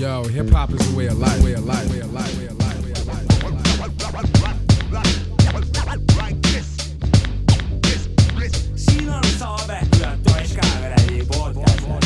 [0.00, 2.46] Yo, hip hop is a way of life, way of life, way of life, way
[2.46, 3.26] of life, way of life.
[11.84, 12.00] on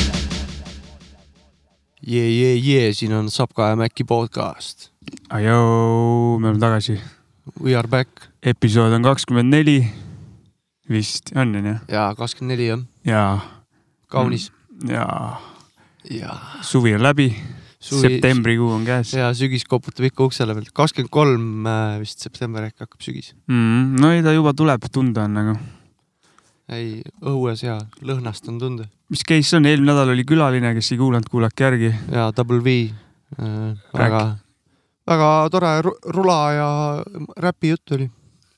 [2.02, 4.90] jee, jee, jee, siin on Sapka ja Mäkki podcast.
[5.30, 7.00] Ajoo, me oleme tagasi.
[7.62, 8.08] We are back
[8.42, 9.86] episood on kakskümmend neli.
[10.88, 11.78] vist on, onju.
[11.88, 13.38] ja kakskümmend neli jah, ja,
[14.08, 14.52] kaunis
[14.88, 15.36] ja
[16.10, 17.36] ja suvi on läbi.
[17.84, 22.86] Septembrikuu on käes ja sügis koputab ikka uksele pealt, kakskümmend kolm äh, vist september ehk
[22.86, 23.34] hakkab sügis.
[23.50, 23.96] mm,.
[24.00, 25.56] no ei, ta juba tuleb, tunda on nagu.
[26.72, 31.00] ei, õues ja lõhnast on tunda mis case on, eelmine nädal oli külaline, kes ei
[31.00, 31.92] kuulanud, kuulake järgi.
[32.12, 32.76] ja Double V
[33.38, 34.22] äh,, väga,
[35.10, 36.68] väga tore ru- rula ja
[37.44, 38.08] räpi jutt oli.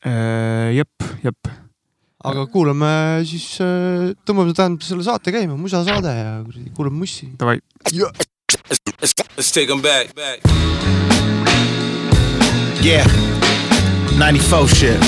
[0.06, 1.50] Äh, jep, jep.
[2.26, 2.88] aga kuulame
[3.26, 3.56] siis,
[4.26, 6.32] tõmbame tähendab selle saate käima, musasaade ja
[6.78, 7.28] kuulame mussi.
[7.38, 7.60] Davai.
[8.68, 10.14] Let's, let's take them back.
[10.14, 10.40] back.
[12.82, 13.04] Yeah,
[14.18, 14.98] 94 shit.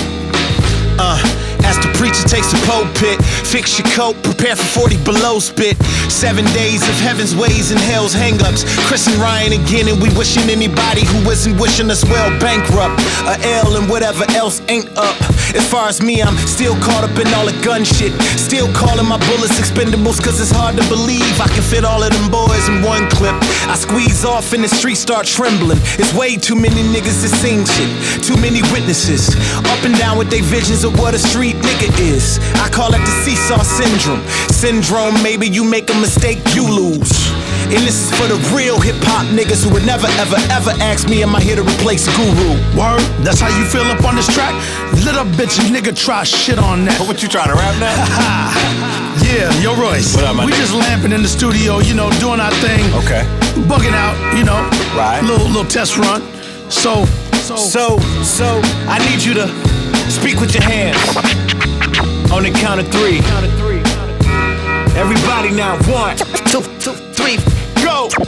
[1.00, 1.16] Uh,
[1.68, 5.76] as the preacher takes the pulpit, fix your coat, prepare for 40 below spit.
[6.08, 8.64] Seven days of heaven's ways and hell's hangups.
[8.88, 12.96] Chris and Ryan again, and we wishing anybody who isn't wishing us well bankrupt.
[13.28, 15.16] A L and whatever else ain't up.
[15.52, 18.12] As far as me, I'm still caught up in all the gun shit.
[18.40, 22.10] Still calling my bullets expendables, cause it's hard to believe I can fit all of
[22.10, 23.36] them boys in one clip.
[23.68, 25.78] I squeeze off and the streets start trembling.
[26.00, 27.90] It's way too many niggas to sing shit.
[28.24, 29.36] Too many witnesses.
[29.68, 32.38] Up and down with their visions of what a street nigga is.
[32.62, 34.22] I call it the seesaw syndrome.
[34.50, 37.30] Syndrome, maybe you make a mistake, you lose.
[37.68, 41.08] And this is for the real hip hop niggas who would never, ever, ever ask
[41.08, 42.56] me, am I here to replace Guru?
[42.78, 44.54] Word, that's how you feel up on this track?
[45.04, 46.98] Little up bitch and nigga try shit on that.
[47.06, 49.04] What you trying to rap now?
[49.28, 50.14] Yeah, yo Royce.
[50.14, 50.56] What up, my we nigga?
[50.58, 52.80] just lamping in the studio, you know, doing our thing.
[53.04, 53.24] Okay.
[53.68, 54.56] Bugging out, you know.
[54.96, 55.20] Right.
[55.22, 56.22] Little little test run.
[56.70, 59.48] So, so, So, so, I need you to
[60.10, 61.47] speak with your hands.
[62.30, 63.18] On the count of three.
[64.96, 66.16] Everybody now, one,
[66.50, 67.36] two, two, three,
[67.82, 68.08] go!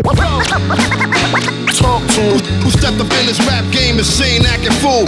[1.76, 2.40] Talk to him.
[2.62, 5.04] Who stepped up in this rap game and seen acting fool?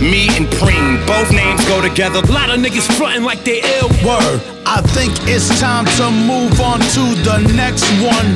[0.00, 2.20] Me and Preem, both names go together.
[2.20, 3.88] A lot of niggas frontin' like they ill.
[4.04, 4.40] word.
[4.66, 8.28] I think it's time to move on to the next one.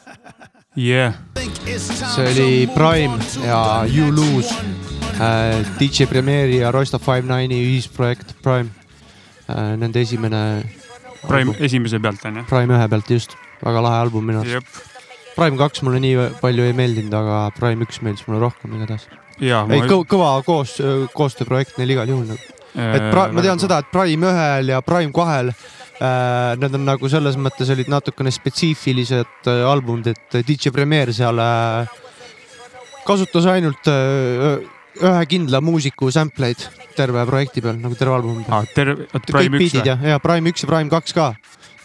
[0.76, 1.14] Yeah.
[1.34, 5.09] Think it's see oli Prime on ja You Lose one.
[5.78, 8.70] DJ Premiere'i ja Roysta Five Nine'i ühisprojekt Prime
[9.48, 9.76] äh,.
[9.76, 10.62] Nende esimene
[11.26, 11.64] Prime album.
[11.64, 12.44] esimese pealt on ju.
[12.48, 14.80] Prime ühe pealt just, väga lahe album minu arust.
[15.36, 19.06] Prime kaks mulle nii palju ei meeldinud, aga Prime üks meeldis mulle rohkem igatahes.
[19.40, 20.78] ei, kõva koos,
[21.16, 22.56] koostööprojekt neil igal juhul nagu.
[22.74, 27.08] et pra-, ma tean seda, et Prime ühel ja Prime kahel äh, Need on nagu
[27.12, 31.90] selles mõttes olid natukene spetsiifilised äh, albumid, et DJ Premier seal äh,
[33.06, 34.60] kasutas ainult äh,
[34.98, 36.64] ühe kindla muusiku sample eid
[36.96, 38.58] terve projekti peal, nagu terve albumi peal.
[38.58, 38.68] ah,.
[38.74, 39.94] terve, oot Prime üks või?
[40.10, 41.30] ja, Prime üks ja Prime kaks ka.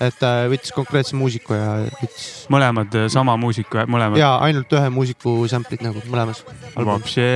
[0.04, 1.70] et äh, võttis konkreetse muusiku ja
[2.02, 4.20] võttis mõlemad äh, sama muusika, mõlemad.
[4.20, 6.44] ja ainult ühe muusiku sample'id nagu mõlemas.
[6.76, 7.30] Vapše.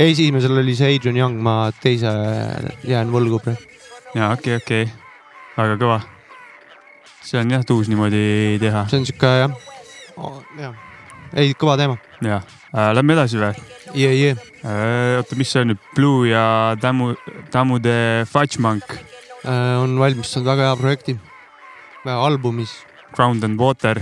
[0.00, 2.12] esimesel oli see Adrian Young, ma teise
[2.88, 3.84] jään võlgu praegu.
[4.18, 4.88] ja okei, okei,
[5.56, 6.00] väga kõva.
[7.22, 9.60] see on jah, uus niimoodi teha see on sihuke jah
[10.18, 10.74] oh,, jah,
[11.38, 11.96] ei kõva teema.
[12.20, 12.61] ja äh,.
[12.72, 13.52] Lähme edasi või
[13.94, 15.18] jee, jee, äh,?
[15.18, 16.44] oota, mis see on nüüd, Blue ja
[16.80, 17.12] Tammu,
[17.52, 18.96] Tammude Fudgemonk,
[19.42, 21.16] Äh, on valmistanud väga hea projekti.
[22.06, 22.70] albumis.
[23.14, 23.98] Ground and Water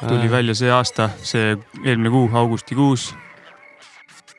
[0.00, 3.14] tuli Äh, välja see aasta, see eelmine kuu, augustikuus.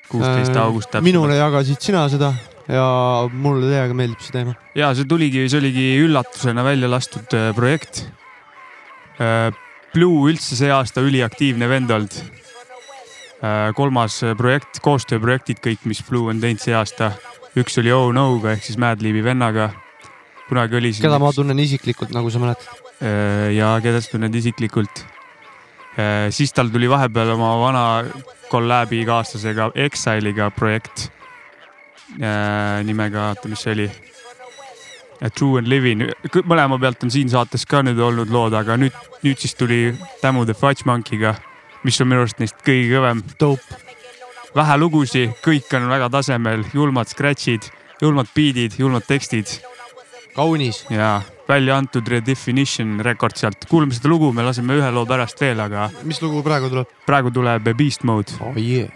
[0.10, 1.04] kuusteist august täpselt.
[1.04, 2.34] minule jagasid sina seda
[2.68, 4.56] ja mulle täiega meeldib see teema.
[4.76, 8.08] ja see tuligi, see oligi üllatusena välja lastud äh, projekt.
[9.94, 12.14] Blue üldse see aasta üliaktiivne vend olnud.
[13.76, 17.14] Kolmas äh, projekt, koostööprojektid kõik, mis Blue on teinud see aasta.
[17.58, 19.72] üks oli Oh No'ga ehk siis Madlibi vennaga.
[20.50, 22.68] kunagi oli keda ma tunnen isiklikult, nagu sa mäletad.
[23.02, 25.06] Äh, ja keda sa tunned isiklikult.
[26.30, 28.06] siis tal tuli vahepeal oma vana
[28.50, 31.10] kolläbi kaaslasega Exile'iga projekt
[32.84, 33.90] nimega, oota, mis see oli?
[35.36, 36.06] True and Living,
[36.48, 39.92] mõlema pealt on siin saates ka nüüd olnud lood, aga nüüd, nüüd siis tuli
[40.22, 41.36] Tammu the Fudge Monkey'ga,
[41.84, 43.24] mis on minu arust neist kõige kõvem.
[44.56, 47.70] Vähe lugusid, kõik on väga tasemel, julmad scratch'id,
[48.02, 49.60] julmad beat'id, julmad tekstid
[50.36, 50.86] kaunis.
[50.90, 53.66] ja välja antud Redefinition rekord sealt.
[53.70, 56.98] kuulame seda lugu, me laseme ühe loo pärast veel, aga mis lugu praegu tuleb?
[57.06, 58.38] praegu tuleb Beast Mode.
[58.42, 58.90] oh yeah.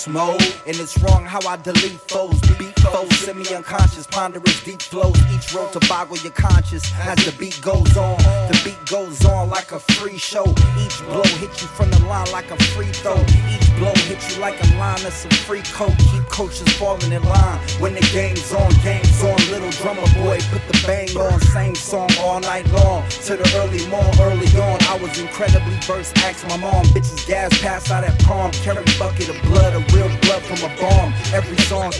[0.00, 0.54] Ghost mode.
[0.66, 2.40] And it's wrong how I delete foes.
[2.58, 5.16] Beat foes, semi unconscious, ponderous deep flows.
[5.32, 8.16] Each road to boggle your conscious as the beat goes on.
[8.48, 10.44] The beat goes on like a free show.
[10.78, 13.18] Each blow hit you from the line like a free throw.
[13.48, 15.96] Each blow hit you like a line of some free coat.
[16.12, 18.70] Keep coaches falling in line when the game's on.
[18.82, 21.40] Game's on, little drummer boy, put the bang on.
[21.40, 24.10] Same song all night long to the early morn.
[24.20, 26.16] Early on, I was incredibly versed.
[26.18, 28.50] Ask my mom, bitches gas pass out at prom.
[28.64, 31.12] Carry bucket of blood, a real blood from a bomb.
[31.32, 31.92] Every song.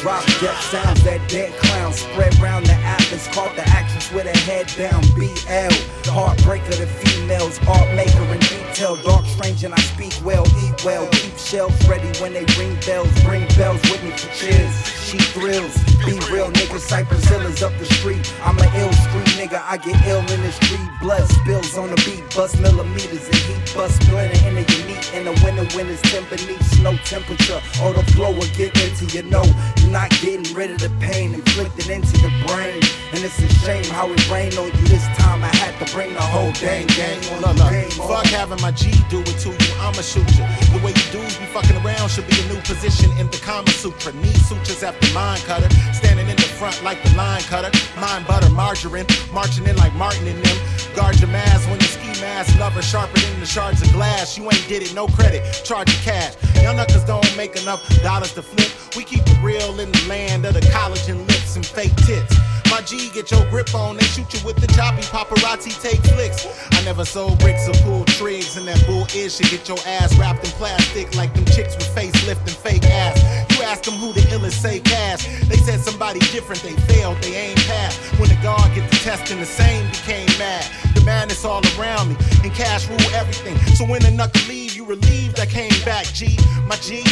[0.00, 3.26] Drop death sounds that dead clown spread round the atlas.
[3.28, 5.00] Caught the actress with her head down.
[5.16, 5.74] BL,
[6.10, 8.96] heartbreaker to females, art maker in detail.
[8.96, 11.08] Dark strange and I speak well, eat well.
[11.08, 13.12] Keep shelves ready when they ring bells.
[13.22, 14.74] Bring bells with me for cheers.
[15.08, 15.93] She thrills.
[16.04, 16.78] Be real, nigga.
[16.78, 18.22] Cypress Hill is up the street.
[18.44, 19.62] I'm an ill street nigga.
[19.64, 20.88] I get ill in the street.
[21.00, 22.22] Blood spills on the beat.
[22.34, 23.74] Bust millimeters and heat.
[23.74, 25.14] Bust splinter in the unique.
[25.14, 27.60] In the winter when it's 10 beneath snow temperature.
[27.82, 29.44] Or the flow will get into your know.
[29.78, 32.82] You're not getting rid of the pain inflicted into your brain.
[33.14, 35.44] And it's a shame how it rained on you this time.
[35.44, 37.90] I had to bring the whole dang gang on Look, the game.
[37.90, 40.44] fuck having my G do it to you, I'ma shoot you.
[40.74, 43.70] The way you dudes be fucking around should be a new position in the Kama
[43.70, 44.12] Sutra.
[44.14, 47.70] Knee sutures after mine cutter, standing in the front like the line cutter.
[47.98, 50.58] Mine butter, margarine, marching in like Martin and them.
[50.94, 54.36] Guard your mask when you ski mask, lover sharper than the shards of glass.
[54.36, 56.34] You ain't get it, no credit, charge your cash.
[56.62, 58.70] Young knuckers don't make enough dollars to flip.
[58.96, 62.34] We keep it real in the land of the collagen lips and fake tits.
[62.74, 63.96] My G, get your grip on.
[63.96, 66.44] They shoot you with the choppy paparazzi take flicks.
[66.72, 70.18] I never sold bricks or pulled trigs, and that bull is should get your ass
[70.18, 73.22] wrapped in plastic like them chicks with facelift and fake ass.
[73.54, 75.24] You ask them who the illest say cash.
[75.46, 78.00] They said somebody different, they failed, they ain't passed.
[78.18, 80.68] When the guard get the testing, the same became mad.
[80.96, 83.56] The madness all around me, and cash rule everything.
[83.76, 86.36] So when the knuckle leave, you relieved I came back, G.
[86.66, 87.04] My G.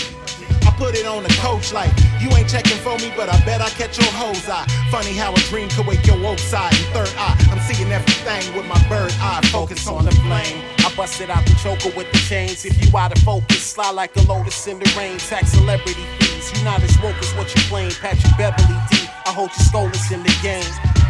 [0.83, 3.71] Put it on the coach like you ain't checking for me, but I bet I
[3.71, 4.67] catch your hose eye.
[4.91, 7.39] Funny how a dream could wake your woke side and third eye.
[7.53, 9.41] I'm seeing everything with my bird eye.
[9.53, 10.59] Focus on the flame.
[10.83, 12.65] I busted out the choker with the chains.
[12.65, 15.19] If you out of focus, slide like a lotus in the rain.
[15.19, 16.51] Tax celebrity fees.
[16.53, 17.93] You not as woke as what you claim.
[17.93, 19.07] Patrick Beverly D.
[19.25, 21.02] I hold you stolus in the game.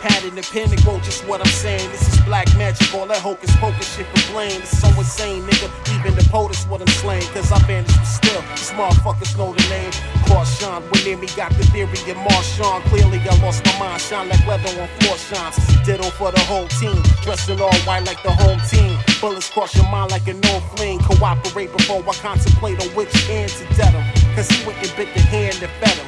[0.00, 0.42] Pad in the
[0.84, 1.90] quote just what I'm saying.
[1.90, 4.62] This is black magic, all that hocus pocus shit for blame.
[4.62, 5.66] It's so insane, nigga.
[5.98, 8.42] Even the POTUS what I'm slaying, cause I vanished but still.
[8.54, 9.90] These motherfuckers know the name.
[10.30, 12.80] Caution, when near me got the theory of Marshawn.
[12.94, 15.58] Clearly I lost my mind, shine like leather on floor shines.
[15.82, 18.94] Ditto for the whole team, dressed in all white like the home team.
[19.20, 21.00] Bullets cross your mind like a no fling.
[21.00, 24.06] Cooperate before I contemplate on which hand to dead him.
[24.36, 26.07] Cause he went and bit the hand that fed him.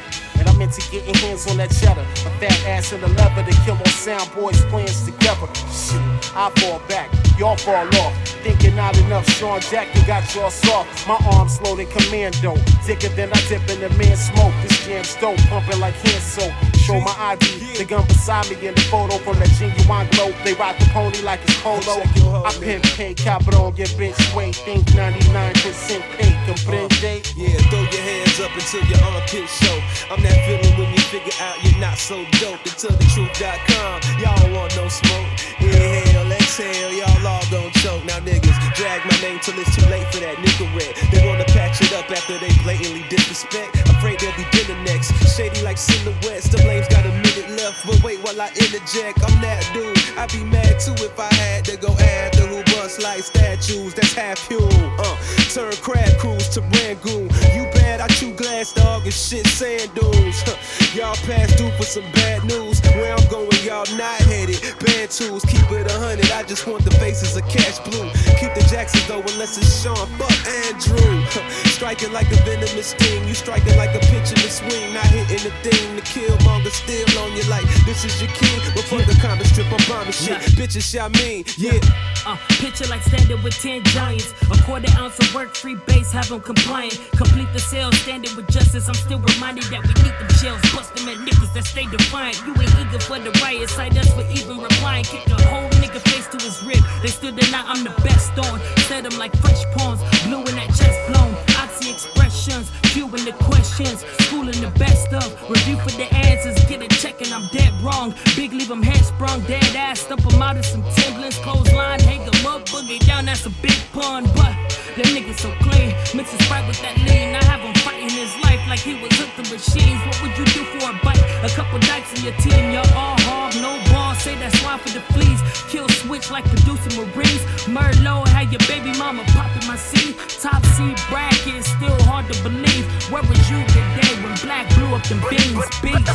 [0.61, 2.01] And I'm getting hands on that cheddar.
[2.01, 5.49] A fat ass and a lever to kill all sound boys plans together.
[5.73, 5.97] Shit,
[6.37, 7.09] I fall back,
[7.39, 8.13] y'all fall off.
[8.45, 11.07] Thinking not enough, Sean Jackson got y'all soft.
[11.07, 12.53] My arms loaded commando.
[12.85, 14.53] Thicker than I dip in the man smoke.
[14.61, 16.53] This jam's dope, pumping like hand soap.
[16.81, 20.33] Show my ID, the gun beside me in the photo from that genuine glow.
[20.43, 22.01] They ride the pony like it's polo.
[22.41, 24.55] I pimp pay cabrón, get bitch weight.
[24.55, 27.21] Think 99% pay, comprende?
[27.37, 29.77] Yeah, throw your hands up until your armpit show.
[30.09, 32.63] I'm that feeling when you figure out you're not so dope.
[32.63, 35.27] And tellthetruth.com, y'all don't want no smoke.
[35.59, 38.05] Inhale, exhale, y'all all gon' choke.
[38.05, 40.95] Now niggas drag my name till it's too late for that nickel red.
[41.11, 43.75] They wanna patch it up after they blatantly disrespect.
[43.91, 45.11] Afraid they'll be dinner next.
[45.35, 46.47] Shady like silhouettes.
[46.47, 49.19] The blame's got a minute left, but wait while I interject.
[49.19, 49.99] I'm that dude.
[50.17, 53.93] I'd be mad too if I had to go after who bust like statues.
[53.93, 54.71] That's half fuel.
[54.95, 55.17] Uh,
[55.51, 57.27] turn crab crews to Rangoon.
[57.51, 57.67] You
[58.01, 60.41] I chew glass dog and shit sand dunes.
[60.95, 62.81] Y'all pass due for some bad news.
[62.97, 64.59] Where I'm going, y'all not headed.
[64.83, 66.29] Bad tools, keep it a hundred.
[66.31, 68.09] I just want the faces of cash blue.
[68.41, 70.07] Keep the Jacksons though, unless it's Sean.
[70.17, 70.35] Fuck
[70.67, 71.23] Andrew.
[71.71, 73.27] Striking like a venomous sting.
[73.27, 74.93] You striking like a pitch in the swing.
[74.93, 78.59] Not hitting the thing to kill monger still on you like this is your king.
[78.73, 80.41] Before the comic strip, I'm bombing shit.
[80.57, 81.79] Bitches, y'all mean, yeah.
[82.25, 84.33] Uh, picture like standing with 10 giants.
[84.51, 86.99] A quarter ounce of work, free base, have them compliant.
[87.15, 88.87] Complete the sale, standing with justice.
[88.87, 90.61] I'm still reminded that we need them shells.
[90.73, 92.41] Bust them at niggas that stay defiant.
[92.45, 95.03] You ain't eager for the riot, cite us for even replying.
[95.03, 96.83] Kick the whole nigga face to his rib.
[97.01, 98.59] They still night, I'm the best on.
[98.87, 100.01] Set them like fresh pawns.
[100.23, 101.35] Blue in that chest blown.
[101.59, 104.03] Oxy expressions, cueing the questions.
[104.27, 105.27] Schooling the best of.
[105.49, 108.13] Review for the answers, get a check and I'm dead wrong.
[108.35, 110.01] Big leave head sprung, dead ass.
[110.01, 111.99] Stump them out of some Timberlands, clothesline.
[112.01, 114.23] Hang them up, boogie down, that's a big pun.
[114.35, 114.53] But
[114.95, 115.95] them niggas so clean.
[116.15, 117.35] Mix a sprite with that lean.
[117.35, 119.99] I have him fighting his life like he was hooked to machines.
[120.05, 121.23] What would you do for a bite?
[121.43, 123.90] A couple dikes in your team, you're all hog, no
[124.21, 125.41] say that's why for the fleas.
[125.69, 127.41] Kill switch like producing Marines.
[127.65, 130.15] Merlot had your baby mama popping my seed.
[130.39, 132.85] Top seed bracket, still hard to believe.
[133.11, 135.65] Where was you today when black blew up them beans?
[135.81, 136.11] Beats.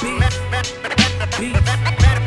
[0.00, 0.38] Beats.
[1.38, 2.19] Beats.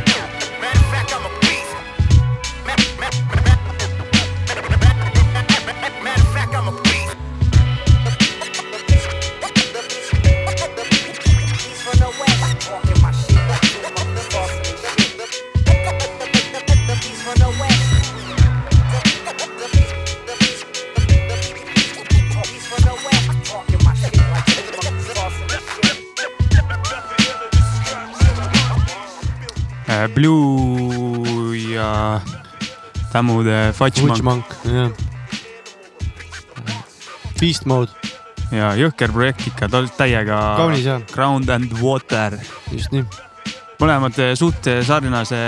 [30.15, 32.21] Blue ja
[33.11, 34.89] Tammude Fudge Monk Monk, jah.
[37.39, 37.91] Beast Mode,
[38.53, 41.03] ja jõhker projekt ikka, ta oli täiega Kaunis, jah.
[41.13, 42.37] Ground and Water.
[42.71, 43.05] just nii.
[43.81, 45.39] mõlemad eh, suht sarnase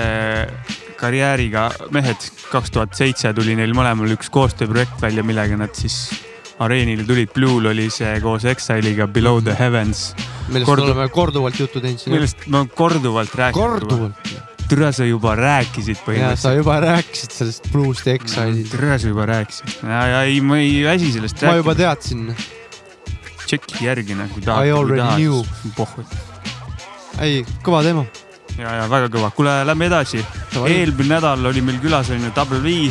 [0.99, 2.31] karjääriga mehed.
[2.51, 6.09] kaks tuhat seitse tuli neil mõlemal üks koostööprojekt välja, millega nad siis
[6.59, 7.31] areenile tulid.
[7.35, 10.13] Blue'l oli see koos Exile'iga Below the Heavens.
[10.47, 12.15] millest Kordu- me oleme korduvalt juttu teinud siin.
[12.15, 13.79] millest ma korduvalt rääkinud.
[13.79, 14.54] korduvalt.
[14.69, 16.57] Türa sa juba rääkisid ja sa põhimõtteliselt.
[16.57, 18.71] juba rääkisid sellest Blue'st ja Exile'ist.
[18.73, 19.73] türa sa juba rääkisid.
[19.83, 21.95] ja, ja ei, ma ei väsi sellest ma juba rääkida.
[21.95, 22.35] teadsin.
[23.45, 24.69] tšeki järgi nagu I tahad.
[24.69, 25.43] already knew.
[27.21, 28.05] ei, kõva teema.
[28.57, 29.31] ja, ja väga kõva.
[29.35, 30.23] kuule, lähme edasi.
[30.65, 32.89] Eelmine nädal oli meil külas on ju Double V.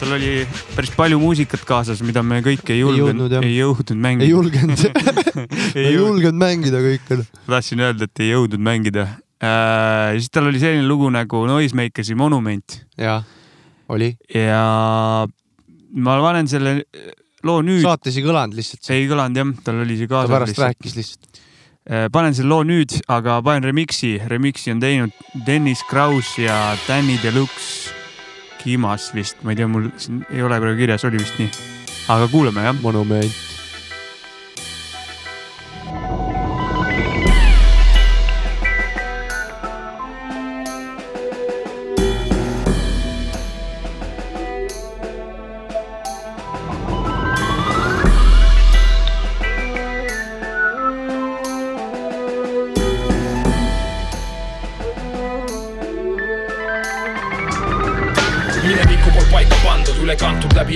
[0.00, 4.24] tal oli päris palju muusikat kaasas, mida me kõike ei julgenud, ei jõudnud mängida.
[4.24, 4.80] ei julgenud
[5.82, 7.22] ei julgenud mängida kõike.
[7.46, 9.08] tahtsin öelda, et ei jõudnud mängida
[9.42, 10.16] äh,.
[10.18, 13.22] siis tal oli selline lugu nagu Noisemakeri Monument jaa,
[13.88, 14.12] oli.
[14.34, 14.62] ja
[15.96, 16.78] ma panen selle
[17.46, 17.82] loo nüüd.
[17.84, 18.92] saates ei kõlanud lihtsalt.
[18.94, 20.32] ei kõlanud jah, tal oli see ta kaasas.
[20.36, 21.42] pärast rääkis lihtsalt.
[22.12, 26.56] panen selle loo nüüd, aga panen remix'i, remix'i on teinud Dennis Kraus ja
[26.88, 27.94] Danny Deluxe
[28.66, 31.50] Kimas vist, ma ei tea, mul siin ei ole praegu kirjas, oli vist nii.
[32.10, 32.80] aga kuulame jah.
[32.82, 33.55] monument.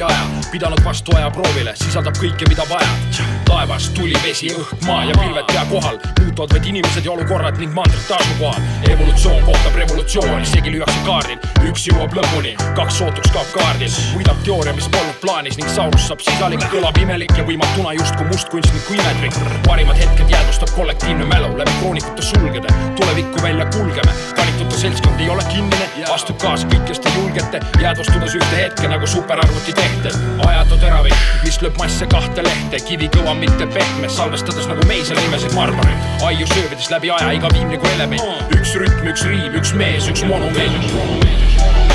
[0.01, 0.40] y'all out.
[0.51, 3.21] Pidanud vastu aja proovile, sisaldab kõike, mida vajad.
[3.51, 7.73] taevas, tuli, vesi, õhk, maa ja pilved pea kohal, muutuvad vaid inimesed ja olukorrad ning
[7.75, 8.63] mandrite asukohad.
[8.91, 11.39] evolutsioon kohtab revolutsiooni, isegi lüüakse kaardil,
[11.69, 16.23] üks jõuab lõpuni, kaks sootuks kaob kaardil, võidab teooria, mis polnud plaanis ning Saurus saab
[16.27, 19.39] sisalik, kõlab imelik ja võimatuna justkui mustkunstniku imetrik.
[19.67, 25.45] parimad hetked jäädvustab kollektiivne mälu läbi kroonikute sulgede, tulevikku välja kulgeme, valitute seltskond ei ole
[25.51, 30.17] kinnine, astub kaasa kõik, kes te julgete, jäädvustudes ühte hetke nagu superarvuti tehted.
[30.49, 35.55] Ajatu teravik, mis lööb masse kahte lehte, kivi kõva, mitte pehme, salvestades nagu meisel imesid
[35.57, 36.09] marmoreid.
[36.27, 41.90] aiu söövides läbi aja iga viimliku element, üks rütm, üks riim, üks mees, üks monument.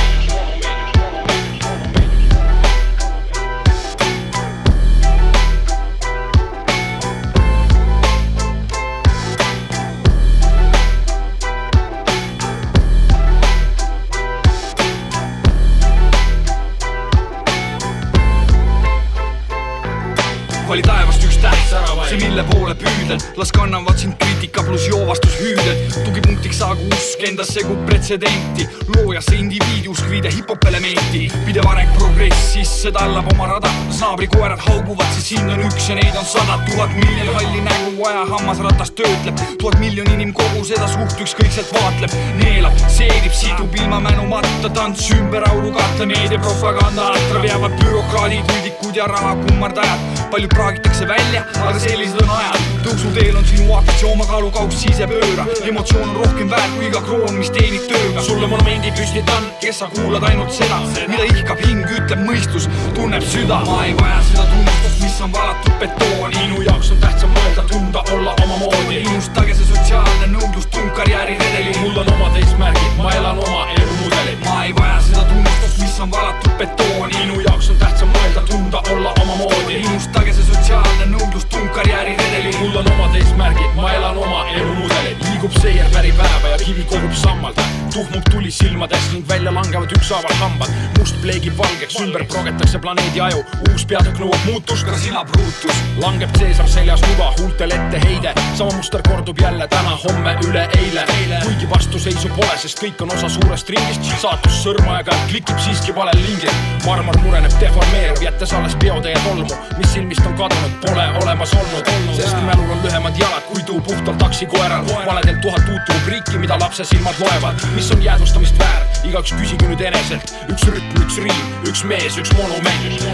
[22.20, 25.94] See mille poole püüdlen, las kannavad sind kriitika pluss joovastushüüded.
[26.06, 31.32] tugipunktiks saagu usk endasse kui pretsedenti, loojasse indiviidi usk viide hip-hop elementi.
[31.46, 35.96] pidev areng, progress sisse tallab oma rada, las naabrikoerad hauguvad, siis siin on üks ja
[36.00, 41.20] neid on sada, tuhat miljon halli nägu aja hammasratas töötleb, tuhat miljon inimkogu seda suht
[41.26, 48.56] ükskõikselt vaatleb, neelab, seedib, sidub ilma mänumata, tants ümber auru katle, meediapropaganda alt veavad bürokraadid,
[48.58, 52.62] üldikud ja raha kummardajad, palju praagitakse välja, aga sellised on ajad.
[52.86, 57.38] tõusuteel on sinu akts ja oma kaalukauss sisepööra, emotsioon on rohkem väärt kui iga kroon,
[57.40, 58.22] mis teenib tööga.
[58.22, 60.78] sulle monumendi püstitan, kes sa kuulad ainult seda,
[61.10, 63.62] mida ihkab hing, ütleb mõistus, tunneb süda.
[63.66, 66.36] ma ei vaja seda tunnustust, mis on valatud betooni.
[66.44, 69.02] minu jaoks on tähtsam mõelda, tunda, olla omamoodi.
[69.02, 71.82] innustage see sotsiaalne nõudlustung karjääriredelil.
[71.82, 74.46] mul on omad eesmärgid, ma elan oma elumudelit.
[74.46, 75.55] ma ei vaja seda tunnustust,
[75.96, 77.14] mis on valatud betooni.
[77.20, 79.78] minu jaoks on tähtsam mõelda, tunda, olla omamoodi.
[79.80, 82.58] innustage see sotsiaalne nõudlustung karjääriredelil.
[82.60, 85.24] mul on omad eesmärgid, ma elan oma elumudelit.
[85.30, 87.62] liigub seier päri päeva ja kivi kogub sammalt.
[87.94, 90.70] tuhmub tuli silmades ning välja langevad ükshaaval hambad.
[91.00, 93.46] must pleegib valgeks, ümber progetakse planeedi aju.
[93.70, 95.80] uus peatükk nõuab muutust, ka sina pruutus.
[96.04, 98.34] langeb Caesar seljas nuga, huultel etteheide.
[98.58, 101.08] sama muster kordub jälle täna, homme, üleeile.
[101.44, 104.12] kuigi vastuseisu pole, sest kõik on osa suurest ringist.
[104.22, 106.50] saatus sõrmeaega klikib siiski valel lingil.
[106.86, 111.90] marmor mureneb, deformeerub, jättes alles peotee tolmu, mis silmist on kadunud, pole olemas olnud.
[112.16, 116.84] sest mälul on lühemad jalad kui tuub puhtalt taksikoeral, valedelt tuhat uut rubriiki, mida lapse
[116.84, 121.84] silmad loevad, mis on jäädvustamist väärt, igaüks küsigu nüüd eneselt, üks rütm, üks riim, üks
[121.84, 123.06] mees, üks monument.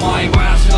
[0.00, 0.77] ma ei vaja seda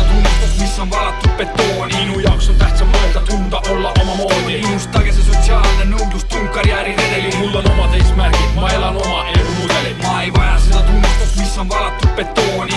[0.61, 5.87] mis on valatud betooni, minu jaoks on tähtsam mõelda, tunda, olla omamoodi, innustage see sotsiaalne
[5.89, 10.83] nõudlus, tung karjääriredelil, mul on omad eesmärgid, ma elan oma elumudelit, ma ei vaja seda
[10.89, 12.70] tunnustust, mis on valatud betooni,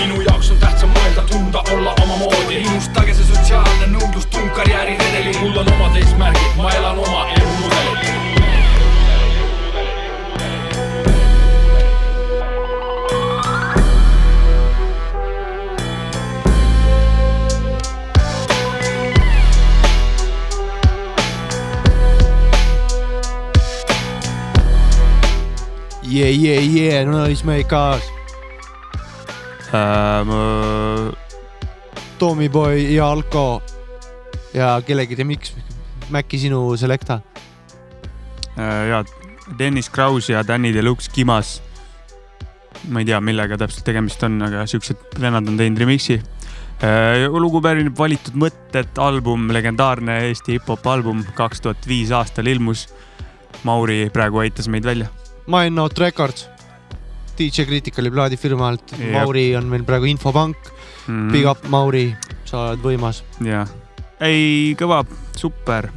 [27.24, 28.02] noisemakers.
[29.74, 31.16] äh,.
[32.18, 33.62] Tommyboy ja Alko
[34.54, 35.54] ja kellegi remix,
[36.10, 37.20] Maci sinu selekta.
[38.58, 39.04] Äh, ja
[39.58, 41.62] Dennis Kraus ja Danny Deluxe Kimas.
[42.88, 46.20] ma ei tea, millega täpselt tegemist on, aga siuksed vennad on teinud remix'i.
[47.32, 52.88] lugu pärineb valitud mõtted, album, legendaarne Eesti hip-hop album, kaks tuhat viis aastal ilmus.
[53.64, 55.08] Mauri praegu aitas meid välja.
[55.46, 56.50] Mind Not Records,
[57.38, 59.10] DJ Criticali plaadifirma alt, Jep.
[59.12, 60.56] Mauri on meil praegu infopank
[61.06, 61.12] mm.
[61.12, 61.32] Mhm.
[61.32, 62.06] Big up, Mauri,
[62.48, 63.22] sa oled võimas.
[63.44, 63.68] jah,
[64.24, 65.02] ei kõva,
[65.36, 65.90] super,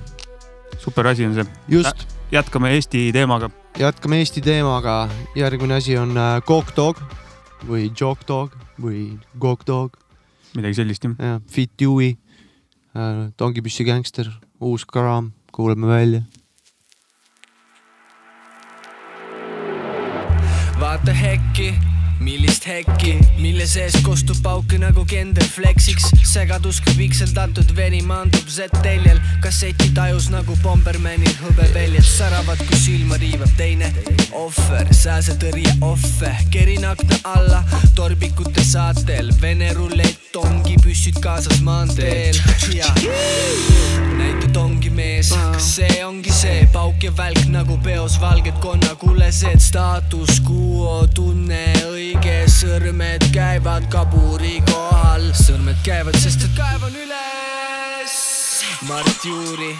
[0.82, 1.48] super asi on see.
[1.78, 2.08] Just..
[2.32, 3.50] jätkame Eesti teemaga.
[3.80, 7.02] jätkame Eesti teemaga, järgmine asi on äh, Gok Dog
[7.68, 9.98] või Jok Dog või Gok Dog.
[10.56, 11.16] midagi sellist jah.
[11.20, 12.18] jah, Fit Dewey,
[13.38, 14.30] Tongipüssi gängster,
[14.60, 16.22] uus kraam, kuulame välja.
[20.80, 21.76] Vaatehekki
[22.20, 26.10] millist hekki, mille sees kostub pauke nagu Gender Flexiks.
[26.28, 33.54] segadus kui pikseldatud veri maandub Z-teljel, kasseti tajus nagu Bombermanil hõbeväljad säravad, kui silma riivab
[33.58, 33.92] teine
[34.38, 37.64] ohver, sääsetõrje ohve, kerin akna alla.
[37.96, 42.38] Torbikute saatel, Vene rulett, tongipüssid kaasas maanteel.
[42.74, 42.90] Ja
[44.18, 50.42] näita tongi mees, kas see ongi see pauk ja välk nagu peos valged konnakullesed, staatus
[50.46, 51.77] quo tunne
[52.88, 58.14] sõrmed käivad kaburi kohal, sõrmed käivad, sest et kaevan üles.
[58.88, 59.74] Mart Juuri,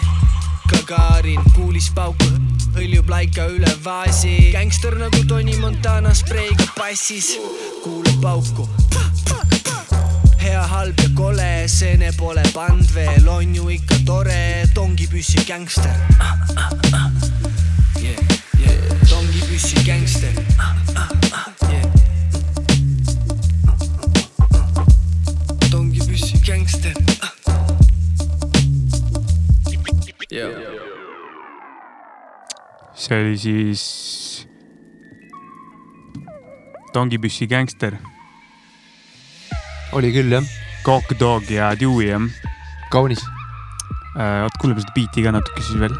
[0.68, 2.28] Gagarin, kuulis pauku,
[2.76, 7.38] hõljub laika üle vaasi, gängster nagu Tony Montana spreiga passis,
[7.80, 8.68] kuulab pauku
[10.42, 15.96] hea, halb ja kole, seene pole pand veel, on ju ikka tore, tongipüssi gängster.
[18.04, 18.20] Yeah,
[18.60, 19.00] yeah.
[19.08, 20.44] tongipüssi gängster.
[21.72, 21.87] Yeah.
[32.94, 33.82] See oli siis
[36.92, 37.96] Tongipüssi gängster.
[39.92, 40.44] oli küll jah.
[40.84, 42.20] Cock Dog ja Dewey jah.
[42.90, 43.24] kaunis.
[44.16, 45.96] oot, kuulame seda biiti ka natuke siis veel.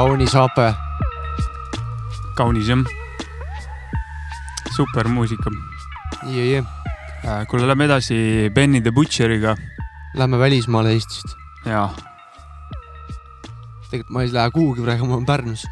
[0.00, 0.70] Kaunis hape.
[2.32, 2.84] kaunis jah.
[4.72, 5.50] super muusika.
[6.24, 6.64] yeah,.
[7.24, 7.44] Yeah.
[7.48, 9.56] kuule, lähme edasi Benny the Butcheriga.
[10.16, 11.36] Lähme välismaale Eestist.
[11.66, 11.90] jaa.
[13.90, 15.66] tegelikult ma ei lähe kuhugi praegu, ma olen Pärnus.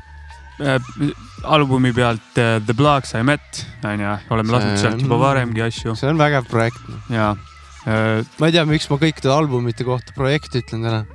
[1.44, 5.96] albumi pealt äh, The Blocks I Met onju, oleme lasknud sealt juba varemgi asju.
[5.96, 6.84] see on vägev projekt.
[7.08, 7.32] jaa.
[7.88, 11.06] ma ei tea, miks ma kõikide albumite kohta projekt ütlen täna.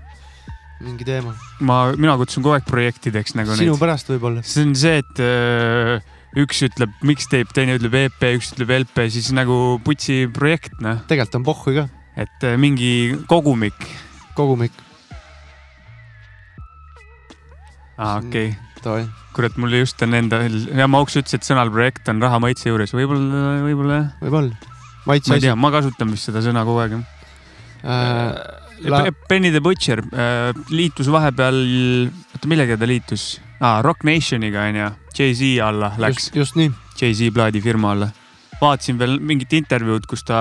[0.85, 1.33] Mingi teema.
[1.65, 3.81] ma, mina kutsun kogu aeg projektideks nagu sinu neid.
[3.81, 4.43] pärast võib-olla.
[4.47, 5.97] see on see, et öö,
[6.43, 11.03] üks ütleb mixtape, teine ütleb EP, üks ütleb LP, siis nagu putsi projekt noh.
[11.09, 11.87] tegelikult on pohhui ka.
[12.25, 12.91] et öö, mingi
[13.31, 13.87] kogumik.
[14.37, 14.75] kogumik.
[17.97, 19.07] aa, okei Davai..
[19.33, 22.91] kurat, mul just on endal, ja Mauks ütles, et sõnal projekt on raha maitse juures,
[22.95, 24.71] võib-olla, võib-olla võib-olla.
[25.07, 25.55] maitse ma ei tea,.
[25.55, 27.11] ma kasutan vist seda sõna kogu aeg jah
[27.83, 28.31] Äh,
[28.89, 29.15] la- äh,.
[29.29, 31.59] Benny the Butcher äh, liitus vahepeal,
[32.33, 33.81] oota millega ta liitus ah,?
[33.85, 36.29] Rock Nationiga onju, Jay-Z alla läks.
[36.29, 36.71] just, just nii.
[36.99, 38.11] Jay-Z plaadifirma alla.
[38.61, 40.39] vaatasin veel mingit intervjuud, kus ta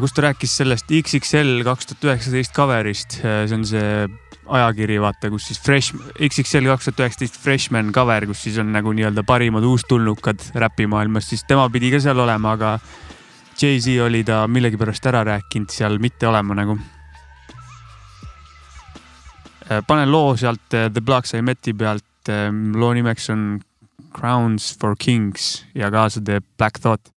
[0.00, 4.08] kus ta rääkis sellest XXL kaks tuhat üheksateist cover'ist, see on see
[4.48, 5.94] ajakiri, vaata, kus siis Fresh,
[6.24, 11.44] XXL kaks tuhat üheksateist Freshman cover, kus siis on nagu nii-öelda parimad uustulnukad räpimaailmas, siis
[11.48, 12.78] tema pidi ka seal olema, aga
[13.62, 16.78] Jay-Z oli ta millegipärast ära rääkinud seal mitte olema nagu.
[19.86, 23.60] panen loo sealt eh, The Blocks I Met'i pealt, eh, loo nimeks on
[24.14, 27.10] Crowns for Kings ja kaasa teeb Black Thought.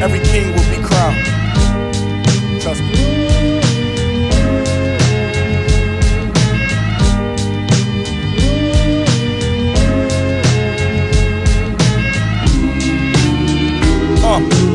[0.00, 0.67] Every king will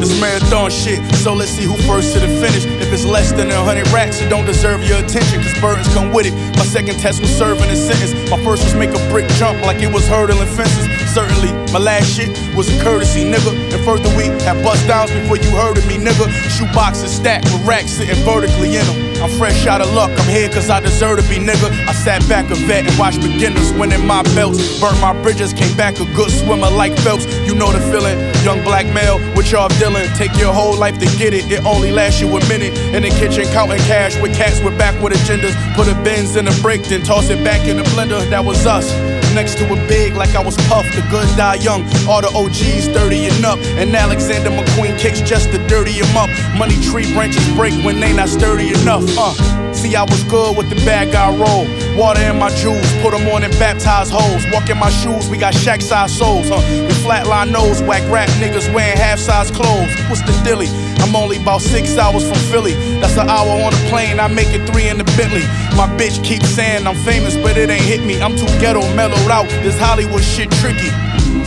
[0.03, 2.65] this marathon shit, so let's see who first to the finish.
[2.83, 6.11] If it's less than a hundred racks, it don't deserve your attention, cause burdens come
[6.11, 6.33] with it.
[6.57, 8.11] My second test was serving a sentence.
[8.29, 10.87] My first was make a brick jump like it was hurdling fences.
[11.13, 13.55] Certainly, my last shit was a courtesy, nigga.
[13.71, 16.27] And further, we had bust downs before you heard of me, nigga.
[16.51, 19.12] Shoe boxes stacked with racks sitting vertically in them.
[19.23, 21.71] I'm fresh out of luck, I'm here cause I deserve to be, nigga.
[21.87, 24.81] I sat back a vet and watched beginners winning my belts.
[24.81, 27.25] Burnt my bridges, came back a good swimmer like Phelps.
[27.47, 30.09] You know the feeling, young black male with y'all dealing.
[30.17, 32.77] Take your whole life to get it, it only lasts you a minute.
[32.93, 35.55] In the kitchen, counting cash with cats with backward agendas.
[35.73, 38.29] Put a Benz in a break, then toss it back in the blender.
[38.29, 38.91] That was us.
[39.33, 40.93] Next to a big, like I was puffed.
[40.93, 41.81] the good die young.
[42.07, 43.57] All the OGs 30 and up.
[43.81, 46.29] And Alexander McQueen kicks just to dirty him up.
[46.55, 49.03] Money tree branches break when they not sturdy enough.
[49.17, 49.33] Uh,
[49.73, 51.65] see, I was good with the bad guy roll.
[51.97, 54.45] Water in my jewels, put them on and baptize hoes.
[54.53, 56.61] Walk in my shoes, we got shack size souls, huh?
[56.85, 59.89] With flatline nose, whack rap niggas wearing half size clothes.
[60.09, 60.67] What's the dilly?
[61.03, 62.75] I'm only about six hours from Philly.
[63.01, 65.43] That's an hour on the plane, I make it three in the Bentley.
[65.75, 68.21] My bitch keeps saying I'm famous, but it ain't hit me.
[68.21, 69.49] I'm too ghetto, mellowed out.
[69.63, 70.87] This Hollywood shit tricky.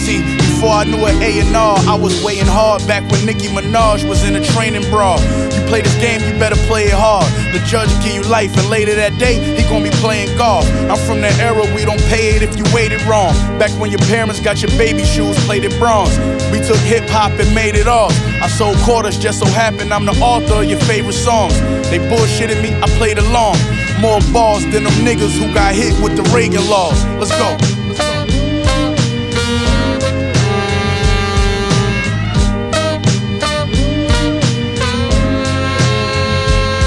[0.06, 4.22] See, before I knew an A&R, I was weighing hard back when Nicki Minaj was
[4.22, 5.18] in a training bra.
[5.18, 7.26] You play this game, you better play it hard.
[7.50, 10.64] The judge give you life, and later that day, he gonna be playing golf.
[10.86, 13.34] I'm from that era we don't pay it if you waited wrong.
[13.58, 16.14] Back when your parents got your baby shoes plated bronze.
[16.54, 18.14] We took hip hop and made it off.
[18.38, 21.58] I sold quarters, just so happened I'm the author of your favorite songs.
[21.90, 23.58] They bullshitted me, I played along.
[23.98, 26.94] More balls than them niggas who got hit with the Reagan laws.
[27.18, 27.75] Let's go.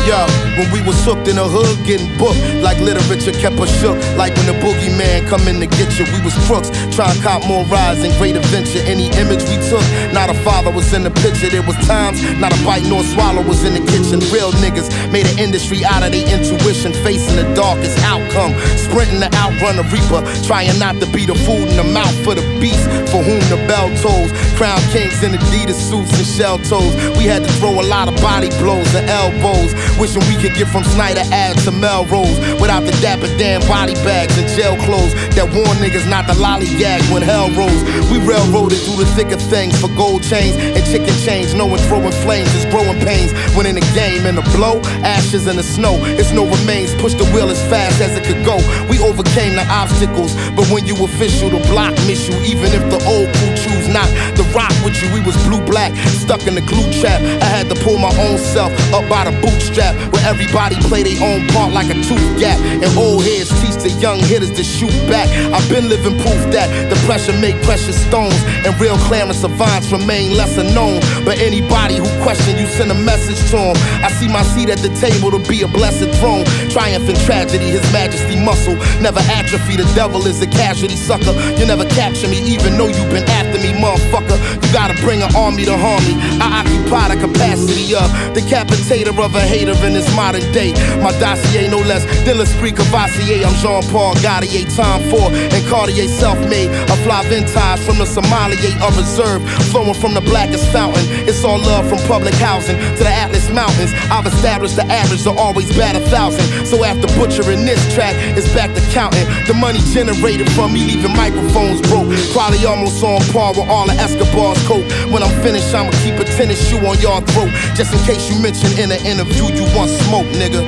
[0.09, 3.95] Yo, when we was hooked in the hood, getting booked like literature kept us shook.
[4.19, 6.67] Like when the boogeyman come in to get you, we was crooks.
[6.91, 8.83] Trying to cop more rides and great adventure.
[8.83, 11.47] Any image we took, not a father was in the picture.
[11.47, 14.19] There was times, not a bite nor swallow was in the kitchen.
[14.35, 18.51] Real niggas made an industry out of their intuition, facing the darkest outcome.
[18.75, 22.35] Sprinting to outrun the reaper, trying not to be the food in the mouth for
[22.35, 24.31] the beast for whom the bell tolls.
[24.59, 26.91] Crown kings in Adidas suits and shell toes.
[27.15, 29.71] We had to throw a lot of body blows and elbows.
[29.95, 34.37] Wishing we could get from Snyder Ave to Melrose without the dapper damn body bags
[34.37, 37.81] and jail clothes that warn niggas not to lollygag when hell rolls.
[38.11, 42.13] We railroaded through the thick of things for gold chains and chicken chains, knowing throwing
[42.23, 43.31] flames is growing pains.
[43.55, 46.93] When in the game and the blow, ashes in the snow, it's no remains.
[46.95, 48.57] Push the wheel as fast as it could go.
[48.89, 52.35] We overcame the obstacles, but when you official, the block miss you.
[52.43, 53.29] Even if the old
[53.69, 57.21] choose not to rock with you, we was blue black, stuck in the glue trap.
[57.21, 61.21] I had to pull my own self up by the bootstrap where everybody play their
[61.21, 62.57] own part like a tooth gap.
[62.57, 65.29] And old heads teach the young hitters to shoot back.
[65.53, 70.35] I've been living proof that the pressure make precious stones, and real Clarence savants remain
[70.35, 70.99] lesser known.
[71.23, 73.77] But anybody who question you send a message to him.
[74.01, 76.45] I see my seat at the table to be a blessed throne.
[76.73, 79.77] Triumph in tragedy, his majesty muscle never atrophy.
[79.77, 81.33] The devil is a casualty sucker.
[81.59, 84.37] You never capture me, even though you've been after me, motherfucker.
[84.63, 86.15] You gotta bring an army to harm me.
[86.39, 90.73] I occupy the capacity of decapitator of a hater in this modern day.
[91.01, 93.43] My dossier no less than l'esprit Cavassier.
[93.45, 96.71] I'm Jean Paul Gaultier, time for and Cartier self-made.
[96.89, 99.41] A fly vintage from the Somalia of reserve,
[99.71, 101.03] flowing from the blackest fountain.
[101.27, 103.91] It's all love from public housing to the Atlas Mountains.
[104.11, 106.45] I've established the average to always bat a thousand.
[106.65, 109.25] So after butchering this track, it's back to counting.
[109.47, 112.09] The money generated from me leaving microphones broke.
[112.33, 114.85] Probably almost on par with all of Escobar's coke.
[115.11, 117.51] When I'm finished, I'ma keep a tennis shoe on your throat.
[117.75, 120.61] Just in case you mention in an interview you want smoke, nigga.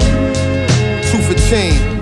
[1.10, 2.00] Two for ten.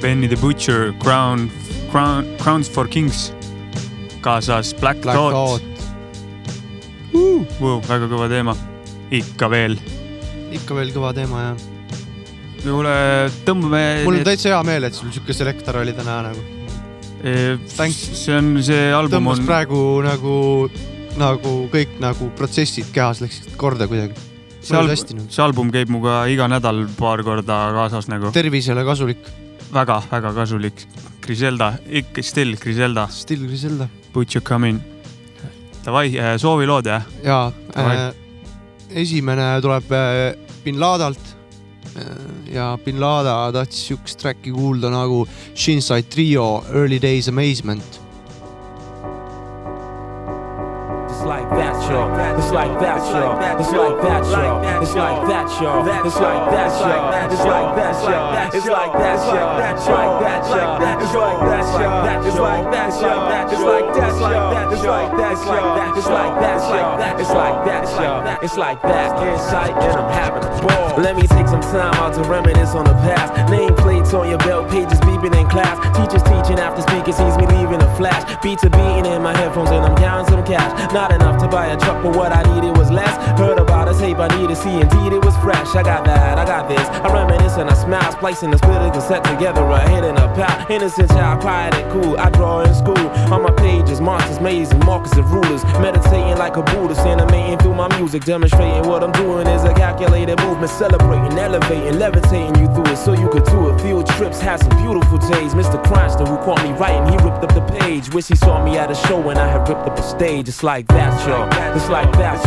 [0.00, 1.50] Benny the Butcher, Crown,
[1.90, 3.32] Crown, Crowns for Kings
[4.20, 5.62] kaasas Black, Black Thought, Thought.
[7.14, 7.80] uh,.
[7.88, 8.54] väga kõva teema,
[9.10, 9.78] ikka veel.
[10.52, 11.67] ikka veel kõva teema jah.
[12.62, 12.94] kuule,
[13.46, 13.82] tõmbame.
[14.06, 16.44] mul on täitsa hea meel, et sul sihuke selektor oli täna nagu.
[17.22, 20.34] see on, see album tõmbas on, praegu nagu,
[21.18, 24.14] nagu kõik nagu protsessid kehas läksid korda kuidagi.
[24.60, 28.32] see album, see album käib minuga iga nädal paar korda kaasas nagu.
[28.34, 29.24] tervisele kasulik.
[29.72, 30.86] väga, väga kasulik.
[31.28, 33.08] Griselda, ikka still Griselda.
[33.12, 33.88] Still Griselda.
[34.14, 34.80] Put you coming.
[35.84, 37.04] Davai, soovilood jah?
[37.24, 37.96] ja Davai.
[37.96, 38.14] äh,
[39.02, 41.20] esimene tuleb äh, bin Ladalt
[41.96, 42.02] äh,
[42.52, 48.07] ja bin Lada tahtis siukest track'i kuulda nagu Shinside Trio Early Days Amazement.
[53.10, 53.60] Y'all.
[53.60, 54.82] It's like that, y'all.
[54.82, 56.06] It's like that, y'all.
[56.06, 57.32] It's like that, y'all.
[57.32, 58.52] It's like that, y'all.
[58.54, 59.60] It's like that, y'all.
[59.68, 61.08] It's like that, y'all.
[61.08, 62.28] It's like that, y'all.
[62.28, 63.48] It's like that, y'all.
[63.52, 64.72] It's like that, y'all.
[64.72, 65.98] It's like that, y'all.
[65.98, 67.18] It's like that, y'all.
[67.18, 68.44] It's like that, y'all.
[68.44, 69.08] It's like that.
[69.18, 71.00] Insight and I'm having a ball.
[71.00, 73.32] Let me take some time out to reminisce on the past.
[73.50, 75.78] Nameplates on your belt, pages beeping in class.
[75.96, 78.22] Teachers teaching after speaker sees me leaving a flash.
[78.42, 80.92] Beats are beating in my headphones and I'm counting some cash.
[80.92, 83.14] Not enough to buy a truck, but what I needed was less.
[83.38, 85.70] Heard about a tape I need to see, indeed it was fresh.
[85.74, 86.86] I got that, I got this.
[87.04, 90.26] I reminisce and I smile, splicing the split of set together, a hit and a
[90.34, 90.70] pal.
[90.70, 92.18] Innocent child, quiet and cool.
[92.18, 93.06] I draw in school.
[93.32, 95.62] On my pages, monsters, mazes, markers of rulers.
[95.86, 100.38] Meditating like a Buddhist, animating through my music, demonstrating what I'm doing is a calculated
[100.40, 103.80] movement, celebrating, elevating, levitating you through it so you could do it.
[103.80, 105.54] Field trips, had some beautiful days.
[105.54, 105.82] Mr.
[105.84, 108.12] Cranston, who caught me writing, he ripped up the page.
[108.12, 110.48] Wish he saw me at a show when I had ripped up a stage.
[110.48, 111.48] It's like that, y'all.
[111.76, 112.38] It's like that,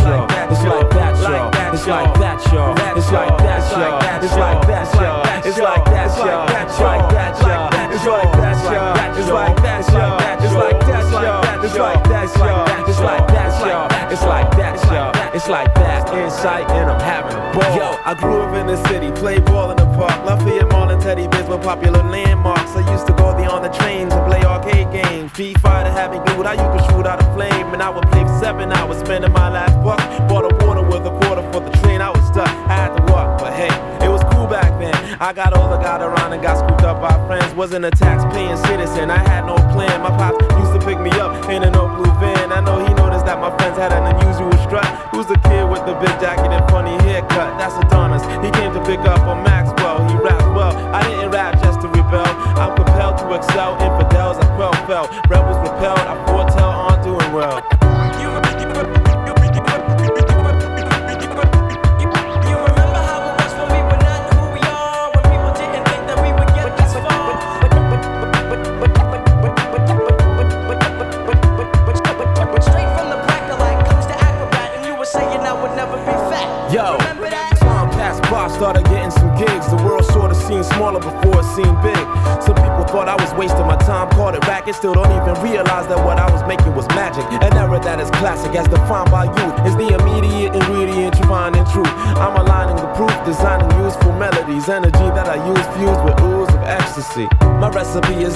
[0.50, 0.52] y'all.
[0.52, 1.74] It's like that, y'all.
[1.74, 2.74] It's like that, y'all.
[2.98, 4.22] It's like that, y'all.
[4.22, 5.22] It's like that, y'all.
[5.44, 6.48] It's like that, y'all.
[6.62, 7.92] It's like that, y'all.
[7.92, 9.12] It's like that, y'all.
[9.18, 10.18] It's like that, y'all.
[10.42, 11.64] It's like that, y'all.
[11.64, 12.88] It's like that, y'all.
[12.88, 13.91] It's like that, y'all.
[14.12, 15.08] It's like that, y'all.
[15.34, 16.04] It's like that.
[16.12, 17.72] Insight and I'm having a ball.
[17.72, 20.12] Yo, I grew up in the city, played ball in the park.
[20.26, 22.76] Lafayette Mall and Teddy Bears were popular landmarks.
[22.76, 25.32] I used to go there on the trains and play arcade games.
[25.32, 27.72] P5 to have glued out, you could shoot out a flame.
[27.72, 29.96] And I would play seven hours, spending my last buck.
[30.28, 32.52] Bought a water with a quarter for the train, I was stuck.
[32.68, 33.72] I had to walk, but hey,
[34.04, 34.92] it was cool back then.
[35.22, 37.54] I got older, got around and got scooped up by friends.
[37.54, 40.02] Wasn't a tax paying citizen, I had no plan.
[40.02, 40.51] My pops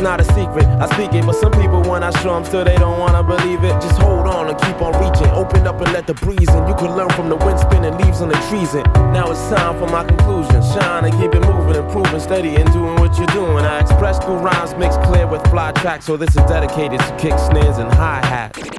[0.07, 2.77] not a secret, I speak it, but some people when I show them still they
[2.77, 3.75] don't wanna believe it.
[3.83, 5.27] Just hold on and keep on reaching.
[5.35, 6.63] Open up and let the breeze in.
[6.69, 8.73] You can learn from the wind spinning leaves on the trees.
[8.75, 10.63] And now it's time for my conclusion.
[10.63, 13.65] Shine and keep it moving, improving, steady and doing what you're doing.
[13.65, 17.37] I express through rhymes mixed clear with fly tracks, so this is dedicated to kick
[17.41, 18.76] snares and hi hats.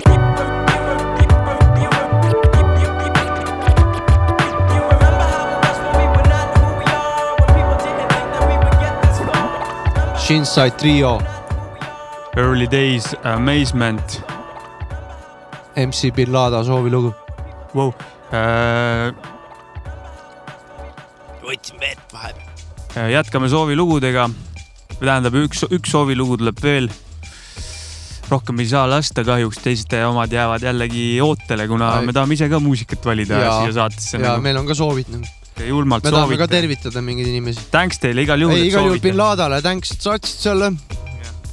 [10.27, 11.21] Shinside Trio,
[12.35, 14.23] Early Days Amazement
[15.75, 17.13] MC bin Lada soovilugu
[17.71, 17.93] wow..
[18.35, 19.13] Äh,
[21.45, 22.59] võtsin vett vahepeal.
[22.97, 24.27] Äh, jätkame soovilugudega.
[24.99, 26.91] tähendab, üks, üks soovilugu tuleb veel.
[28.27, 32.05] rohkem ei saa lasta kahjuks, teiste omad jäävad jällegi ootele, kuna Ai.
[32.05, 33.59] me tahame ise ka muusikat valida Jaa.
[33.61, 34.19] siia saatesse.
[34.19, 35.36] ja meil on ka soovid nagu.
[35.65, 36.55] Julmalt me tahame ka soovite.
[36.55, 37.67] tervitada mingeid inimesi.
[37.73, 39.17] Thanks teile igal juhul, et igal juhul soovite bin.
[39.19, 40.71] Ladale, thanks, et saatsid selle.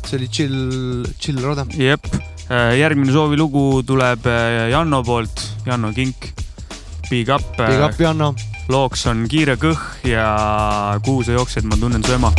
[0.05, 1.65] see oli chill, chill rada.
[1.73, 2.09] jep,
[2.51, 6.33] järgmine soovilugu tuleb äh, Janno poolt, Janno Kink.
[7.11, 7.57] Big up.
[7.57, 8.35] Big up, Janno.
[8.69, 10.29] looks on Kiire kõh ja
[11.05, 12.33] Kuhu sa jooksed, ma tunnen su ema.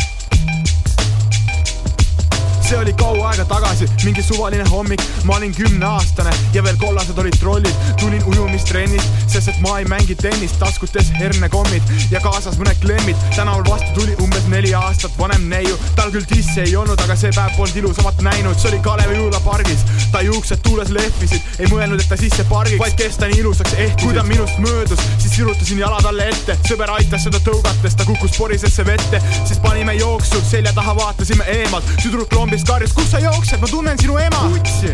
[2.66, 7.38] See oli kaua aega tagasi, mingi suvaline hommik, ma olin kümneaastane ja veel kollased olid
[7.40, 7.74] trollid.
[8.00, 13.16] tulin ujumistrennilt, sest et ma ei mängi tennist, taskutes hernekommid ja kaasas mõned klemmid.
[13.36, 17.32] tänaval vastu tuli umbes neli aastat vanem neiu, tal küll dissi ei olnud, aga see
[17.36, 19.86] päev polnud ilusamat näinud, see oli Kalevi jõulapargis.
[20.12, 23.74] ta juuksed tuules lehvisid, ei mõelnud, et ta sisse pargiks, vaid kes ta nii ilusaks
[23.78, 24.04] ehtis.
[24.04, 28.38] kui ta minust möödus, siis sirutasin jala talle ette, sõber aitas seda tõugates, ta kukkus
[28.38, 32.34] porisesse vette, siis panime jooksu, selja taha vaatasime eemalt, tüdruk
[32.66, 34.42] lombist karjus, kus sa jooksed, ma tunnen sinu ema.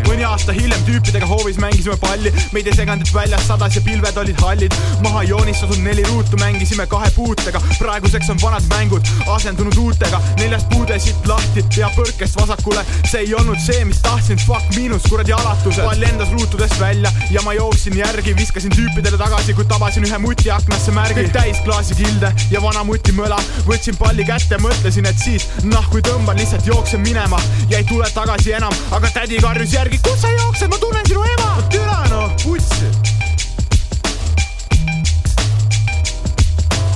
[0.07, 4.17] mõni aasta hiljem tüüpidega hoovis mängisime palli, meid ei seganud, et väljas sadas ja pilved
[4.17, 10.21] olid hallid, maha joonistatud neli ruutu mängisime kahe puutega, praeguseks on vanad mängud asendunud uutega,
[10.39, 15.07] neljast puude siit lahti, pea põrkest vasakule, see ei olnud see, mis tahtsin, fuck miinus,
[15.09, 15.83] kuradi alatused.
[15.85, 20.51] pall lendas ruutudest välja ja ma jooksin järgi, viskasin tüüpidele tagasi, kui tabasin ühe muti
[20.51, 25.47] aknasse märgi, täis klaasikilde ja vana muti möla, võtsin palli kätte, mõtlesin, et siis
[25.91, 30.21] kui tõmban, lihtsalt jooksen minema ja ei tule tagasi enam, aga tädi karjus järgi, kus
[30.21, 31.57] sa jooksed, ma tunnen sinu ema.
[31.69, 32.91] türa noh, putsi.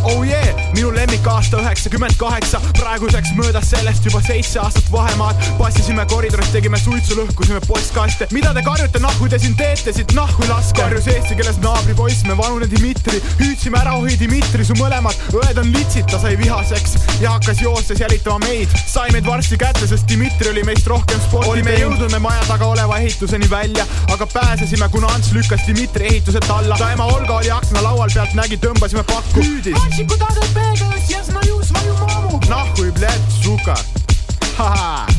[0.06, 5.36] Oh yeah, minu lemmikaasta üheksakümmend kaheksa, praeguseks möödas sellest juba seitse aastat vahemaad.
[5.58, 8.28] passisime koridoris, tegime suitsu, lõhkusime postkaste.
[8.32, 10.82] mida te karjute, nahku te siin teete, siit nahku laske.
[10.82, 15.74] karjus eesti keeles naabripoiss, me vanune Dmitri, hüüdsime ära, ohi Dmitri, su mõlemad õed on
[15.74, 18.70] litsid, ta sai vihaseks ja hakkas joostes jälitama meid.
[18.86, 22.70] sai meid varsti kätte, sest Dmitri oli meist rohkem sporti olime jõudnud me maja taga
[22.76, 26.78] oleva ehituseni välja, aga pääsesime, kuna Ants lükkas Dmitri ehituselt alla.
[26.78, 29.42] ta ema Olga oli aknalaual pealt, nägi, tõmbasime pakku.
[29.42, 29.95] hüüdis.
[30.04, 33.78] Kуда ты бегаешь, я знаю свою маму Нахуй, блядь, сука.
[34.58, 35.15] Haha.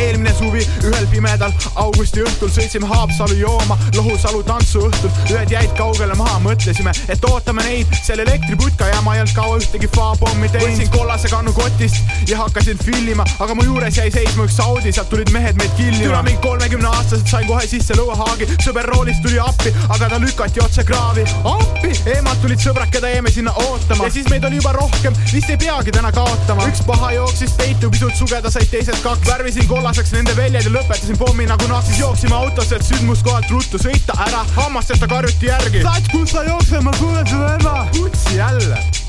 [0.00, 6.38] Eelmine suvi ühel pimedal augusti õhtul sõitsime Haapsalu jooma Lohusalu tantsuõhtul, ühed jäid kaugele maha,
[6.44, 10.68] mõtlesime, et ootame neid seal elektriputka ja ma ei olnud kaua ühtegi faapommi teinud.
[10.68, 15.10] võtsin kollase kannu kotist ja hakkasin filmima, aga mu juures jäi seisma üks Audi, sealt
[15.12, 16.04] tulid mehed meid killima.
[16.04, 20.64] türa mind kolmekümne aastaselt sain kohe sisse lõuahaagi, sõber roolist tuli appi, aga ta lükati
[20.64, 21.24] otse kraavi.
[21.52, 25.50] appi, emad tulid sõbrad, keda jäime sinna ootama ja siis meid oli juba rohkem, vist
[25.50, 26.68] ei peagi täna kaotama.
[26.70, 31.18] üks paha jooksis peitu, pisut sugeda said teised kaks, värvisin kollaseks nende väljad ja lõpetasin
[31.20, 35.86] pommi nagu nahk, siis jooksime autosse, et sündmuskohalt ruttu sõita ära, hammasteta karjuti järgi.
[35.86, 37.80] Sats, kus sa jooksed, ma kuulen su ema.
[37.94, 39.05] kutsi jälle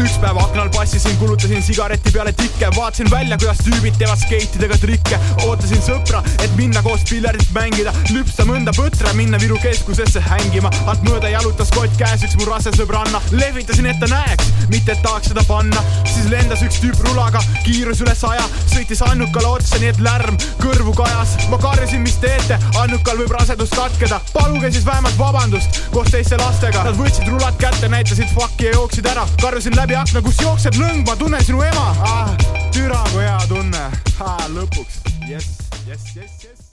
[0.00, 5.18] üks päev aknal passisin, kulutasin sigareti peale tikke, vaatasin välja, kuidas tüübid teevad skeitidega trikke.
[5.44, 10.70] ootasin sõpra, et minna koos piljardit mängida, lüpsta mõnda põtra, minna Viru keskusesse hängima.
[10.86, 15.02] alt mööda jalutas kott käes üks mu rase sõbranna, lehvitasin, et ta näeks, mitte et
[15.02, 15.84] tahaks seda panna.
[16.04, 20.94] siis lendas üks tüüp rulaga, kiirus üle saja, sõitis Annukale otsa, nii et lärm kõrvu
[20.96, 21.36] kajas.
[21.50, 26.84] ma karjusin, mis teete, Annukal võib rasedus katkeda, paluge siis vähemalt vabandust koos teiste lastega.
[26.84, 31.00] Nad võtsid rulad kätte, näitasid fuck'i ja jooksid ära, karjusin läbi akna, kus jooksed lõng,
[31.02, 32.28] ma tunnen sinu ema ah,.
[32.74, 33.80] türa kui hea tunne
[34.22, 35.56] ah,, lõpuks, jess,
[35.88, 36.68] jess, jess, jess.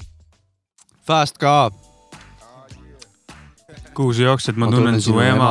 [1.10, 1.72] Fast ka.
[3.98, 5.50] kuhu sa jooksed, ma tunnen su ema.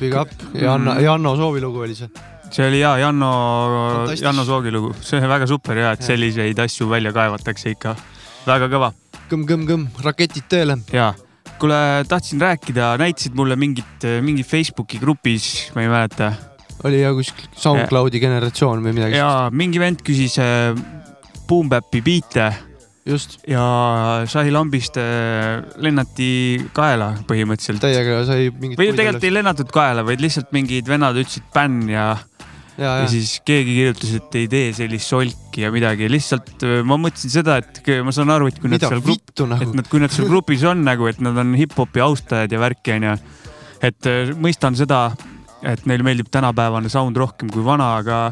[0.00, 2.10] Big up, Janno, Janno soovilugu oli see.
[2.50, 3.30] see oli hea Janno.
[4.18, 7.94] Janno Soogi lugu, see on väga super ja et selliseid asju välja kaevatakse ikka.
[8.46, 8.92] väga kõva.
[9.30, 10.80] kõmm-kõmm-kõmm, raketid tööle.
[10.92, 11.12] ja,
[11.60, 16.32] kuule, tahtsin rääkida, näitasid mulle mingit, mingit Facebooki grupis, ma ei mäleta.
[16.84, 19.18] oli ja kuskil SoundCloudi generatsioon või midagi.
[19.18, 20.72] ja mingi vend küsis äh,
[21.48, 22.52] Boom Bap'i biite.
[23.06, 23.38] just.
[23.48, 23.62] ja
[24.26, 26.30] Shahi lambist äh, lennati
[26.72, 27.82] kaela põhimõtteliselt.
[27.82, 28.78] Täiega sai mingit.
[28.78, 32.12] või tegelikult ei lennatud kaela, vaid lihtsalt mingid vennad ütlesid bänn ja
[32.78, 36.80] ja, ja, ja siis keegi kirjutas, et ei tee sellist solki ja midagi, lihtsalt äh,
[36.86, 39.64] ma mõtlesin seda, et ma saan aru, et kui nad Mida seal grupp- nagu?
[39.64, 42.96] et nad, kui nad seal grupis on nagu, et nad on hip-hopi austajad ja värki
[42.98, 43.16] onju.
[43.90, 45.08] et äh, mõistan seda,
[45.66, 48.28] et neile meeldib tänapäevane sound rohkem kui vana, aga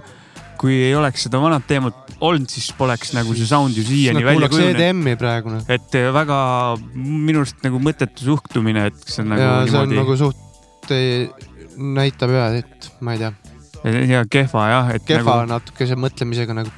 [0.61, 4.31] kui ei oleks seda vanat teemat olnud, siis poleks nagu see sound ju siiani Nad
[4.31, 4.79] välja kujunenud.
[4.81, 5.67] EDM-i praegu noh.
[5.69, 6.39] et äh, väga
[6.95, 11.45] minu arust nagu mõttetu suhtumine, et see on nagu ja see on niimoodi nagu suht,
[11.77, 13.33] näitab ühe, et ma ei tea,
[13.85, 16.73] ja kehva jah, et kehva nagu natukese mõtlemisega nagu.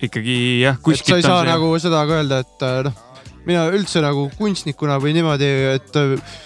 [0.00, 3.26] ikkagi jah, et sa kuskilt ei saa see nagu seda ka öelda, et äh, noh,
[3.48, 6.38] mina üldse nagu kunstnikuna või niimoodi, et äh,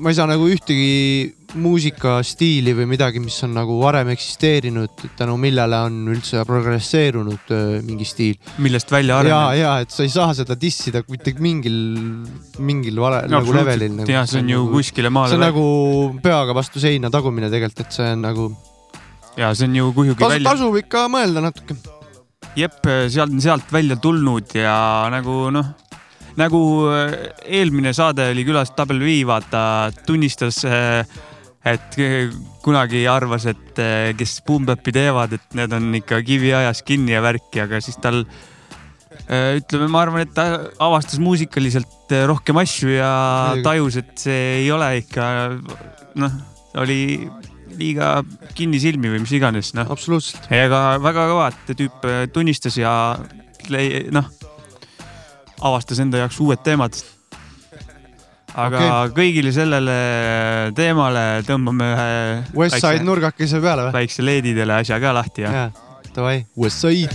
[0.00, 5.80] ma ei saa nagu ühtegi muusikastiili või midagi, mis on nagu varem eksisteerinud, tänu millele
[5.88, 8.38] on üldse progresseerunud äh, mingi stiil.
[8.62, 9.58] millest välja ja, arenenud.
[9.58, 11.76] ja et sa ei saa seda dissida mitte mingil,
[12.58, 14.10] mingil vale, No nagu levelil nagu..
[14.10, 15.64] jah, see on ju kuskile maale see on nagu
[16.22, 18.50] peaga vastu seina tagumine tegelikult, et see on nagu.
[19.40, 21.76] Ja see on ju kuhugi tasu, välja, tasub ikka mõelda natuke.
[22.58, 24.76] jep, sealt on sealt välja tulnud ja
[25.12, 25.72] nagu noh,
[26.40, 26.62] nagu
[26.92, 27.16] äh,
[27.60, 32.30] eelmine saade oli külas V, vaata, tunnistas, et äh,
[32.64, 37.62] kunagi arvas, et äh, kes Bap'i teevad, et need on ikka kiviajas kinni ja värki,
[37.64, 38.24] aga siis tal
[39.28, 43.12] äh, ütleme, ma arvan, et ta avastas muusikaliselt äh, rohkem asju ja
[43.64, 45.24] tajus, et see ei ole ikka
[46.20, 46.36] noh,
[46.80, 47.28] oli
[47.78, 48.20] liiga
[48.56, 49.90] kinnisilmi või mis iganes noh.
[49.92, 50.48] absoluutselt.
[50.54, 52.92] ega väga kõva, et tüüp äh, tunnistas ja
[54.14, 54.28] noh,
[55.60, 56.96] avastas enda jaoks uued teemad.
[58.54, 59.14] aga okay.
[59.14, 59.98] kõigile sellele
[60.74, 62.10] teemale tõmbame ühe.
[62.58, 64.00] West Side nurgakese peale või?
[64.00, 65.70] väikse leedidele asja ka lahti ja, ja..
[66.14, 67.10] Davai, West Side.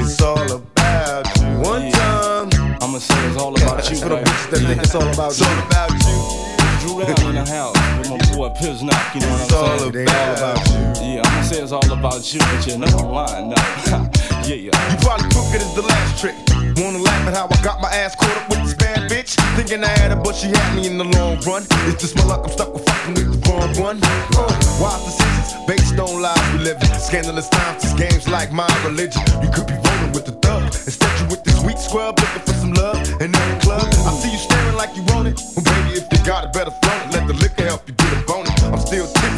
[0.00, 1.60] It's all about you.
[1.60, 2.48] One time.
[2.80, 3.96] I'ma say it's all about you.
[3.96, 5.46] For the bitches that think it's all about It's you.
[5.46, 6.41] all about you.
[6.82, 9.86] Drew in the house with my boy Piznock, you know what It's I'm saying?
[9.86, 13.06] about It ain't all about Yeah, I'ma say it's all about you, but you're not
[13.06, 13.56] lying, no.
[14.50, 14.74] yeah, yeah.
[14.90, 16.34] You probably took it as the last trick.
[16.82, 19.38] Wanna laugh at how I got my ass caught up with this bad bitch?
[19.54, 21.62] Thinking I had her, but she had me in the long run.
[21.86, 23.98] It's just my luck, I'm stuck with fucking with the wrong one.
[24.34, 24.50] Uh,
[24.82, 26.90] wise decisions based on lies we live in.
[26.98, 29.22] Scandalous times, this game's like my religion.
[29.38, 30.66] You could be rolling with the thug.
[30.66, 33.86] Instead, you with this weak scrub looking for some love in every club.
[33.86, 34.51] I see you you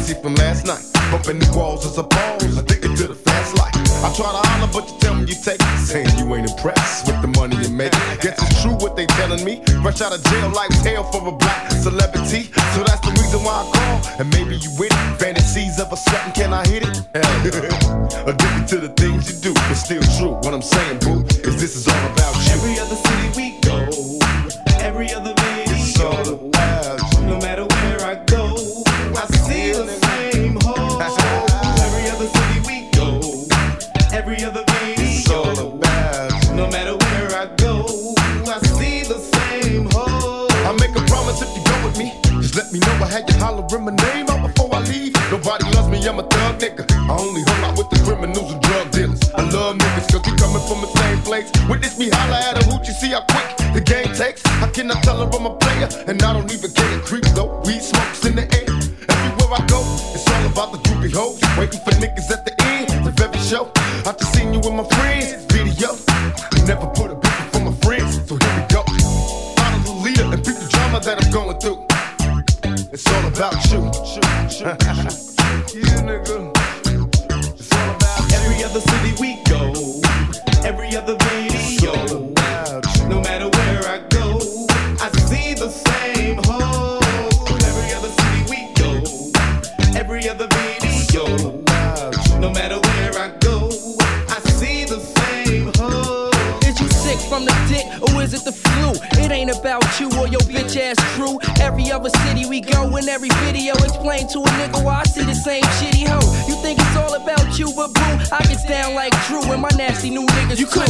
[0.05, 0.83] tipsy from last night.
[1.11, 2.57] Bumping the walls as a pose.
[2.57, 3.73] Addicted to the fast life.
[4.03, 5.79] I try to holler, but you tell me you take it.
[5.79, 7.91] Saying you ain't impressed with the money you make.
[8.21, 9.61] Guess it's true what they telling me.
[9.81, 12.51] Rush out of jail, life's hell for a black celebrity.
[12.73, 13.97] So that's the reason why I call.
[14.19, 15.19] And maybe you with it.
[15.19, 16.95] Fantasies of a certain, can I hit it?
[18.29, 19.53] Addicted to the things you do.
[19.71, 20.33] It's still true.
[20.43, 21.23] What I'm saying, boo,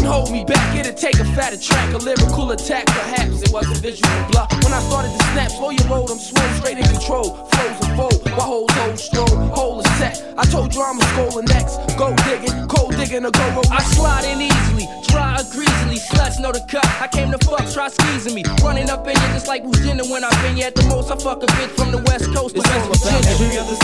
[0.05, 2.85] couldn't hold me back, it'd take a fatter track, a lyrical attack.
[2.85, 4.51] Perhaps it was a visual bluff.
[4.63, 7.47] When I started to snap, slow your load, I'm swole, straight in control.
[7.49, 10.23] Flows and fold, my whole hold stroll, hole is set.
[10.37, 11.97] I told you I'm a skull next.
[11.97, 13.65] Go digging, cold digging, or go roll.
[13.71, 15.97] I slide in easily, dry or greasily.
[15.97, 16.85] Sluts know the cut.
[17.01, 18.43] I came to fuck, try squeezing me.
[18.61, 21.09] Running up in you just like Virginia when I've been here at the most.
[21.09, 23.31] I fuck a bitch from the west coast to West Virginia.
[23.31, 23.75] Every other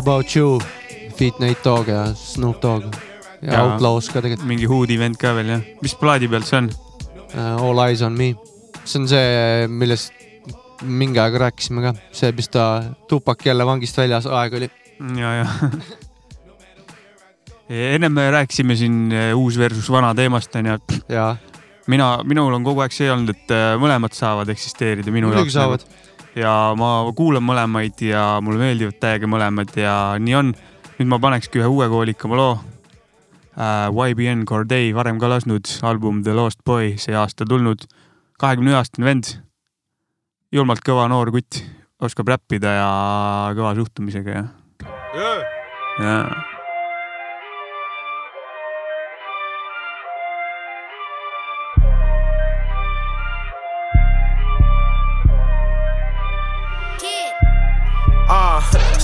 [0.00, 0.60] about you.
[1.18, 2.88] Feat Nate Dogg ja Snoop Dogg.
[3.40, 3.66] ja Jaa.
[3.66, 4.48] Outlaws ka tegelikult.
[4.48, 5.66] mingi Hoodi vend ka veel jah.
[5.84, 6.70] mis plaadi peal see on?
[7.36, 8.34] All eyes on me.
[8.84, 10.16] see on see, millest
[10.82, 14.70] mingi aeg rääkisime ka, see, mis ta, Tupac jälle vangist väljas aeg oli.
[15.22, 15.46] ja, ja.
[17.68, 20.78] ennem me rääkisime siin eh, uus versus vana teemast onju.
[21.08, 21.36] ja.
[21.86, 25.86] mina, minul on kogu aeg see olnud, et eh, mõlemad saavad eksisteerida minu Muidugi jaoks.
[26.38, 30.52] Ja ma kuulan mõlemaid ja mulle meeldivad täiega mõlemad ja nii on.
[30.98, 34.08] nüüd ma panekski ühe uue koolikama loo uh,.
[34.10, 37.86] YBN Corday varem ka lasknud album The Lost Boy see aasta tulnud.
[38.38, 39.34] kahekümne ühe aastane vend.
[40.52, 41.64] julmalt kõva noor kutt,
[42.00, 42.92] oskab räppida ja
[43.58, 44.46] kõva suhtumisega ja,
[45.14, 45.34] ja
[46.00, 46.59] Uh,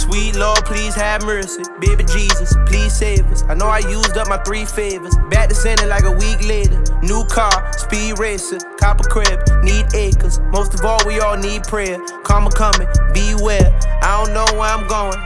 [0.06, 1.62] sweet Lord, please have mercy.
[1.80, 3.42] Baby Jesus, please save us.
[3.48, 5.16] I know I used up my three favors.
[5.30, 6.82] Back to center like a week later.
[7.02, 10.38] New car, speed racer, copper crib, need acres.
[10.50, 11.98] Most of all, we all need prayer.
[12.24, 13.78] Karma coming, beware.
[14.02, 15.18] I don't know where I'm going,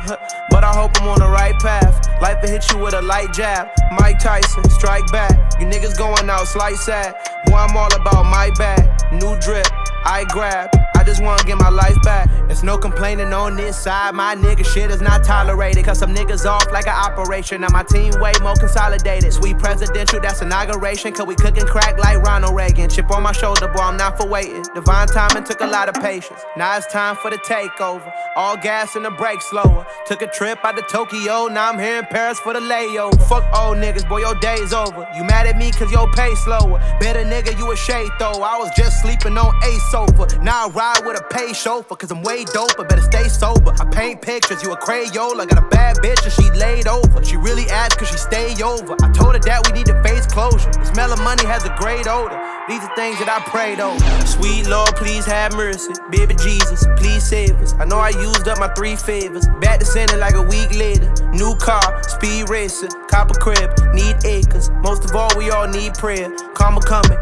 [0.51, 2.09] but I hope I'm on the right path.
[2.21, 3.69] Life will hit you with a light jab.
[3.99, 5.61] Mike Tyson, strike back.
[5.61, 7.15] You niggas going out slice sad.
[7.47, 8.87] Boy, I'm all about my bag.
[9.13, 9.67] New drip,
[10.05, 10.71] I grab.
[11.01, 12.29] I just wanna get my life back.
[12.47, 14.15] There's no complaining on this side.
[14.15, 15.83] My nigga shit is not tolerated.
[15.87, 17.63] Cause some niggas off like an operation.
[17.63, 19.33] Now my team way more consolidated.
[19.33, 21.15] Sweet presidential, that's inauguration.
[21.15, 22.91] Cause we cooking crack like Ronald Reagan.
[22.91, 24.63] Chip on my shoulder, boy, I'm not for waiting.
[24.75, 26.39] Divine timing took a lot of patience.
[26.59, 28.13] Now it's time for the takeover.
[28.37, 29.87] All gas and the brake slower.
[30.05, 33.27] Took a trip out to Tokyo, now I'm here in Paris for the layover.
[33.27, 35.09] Fuck old niggas, boy, your day's over.
[35.17, 36.79] You mad at me cause your pay slower.
[37.01, 38.43] Better nigga, you a shade though.
[38.43, 40.39] I was just sleeping on a sofa.
[40.43, 42.89] Now I ride with a paid chauffeur cause I'm way doper.
[42.89, 43.73] Better stay sober.
[43.81, 45.49] I paint pictures, you a Crayola.
[45.49, 47.25] Got a bad bitch and she laid over.
[47.25, 48.97] She really asked cause she stay over.
[49.03, 50.71] I told her that we need to face closure.
[50.71, 52.39] The smell of money has a great odor.
[52.69, 54.01] These are things that I prayed over.
[54.27, 55.93] Sweet Lord, please have mercy.
[56.11, 57.75] Baby Jesus, please save us.
[57.75, 59.47] I know I used up my three favors.
[59.61, 61.13] Back to center like a week later.
[61.31, 64.71] New car, speed racer, copper crib, need acres.
[64.83, 66.31] Most of all, we all need prayer.
[66.55, 67.19] Karma coming,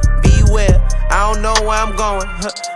[0.57, 2.29] I don't know where I'm going,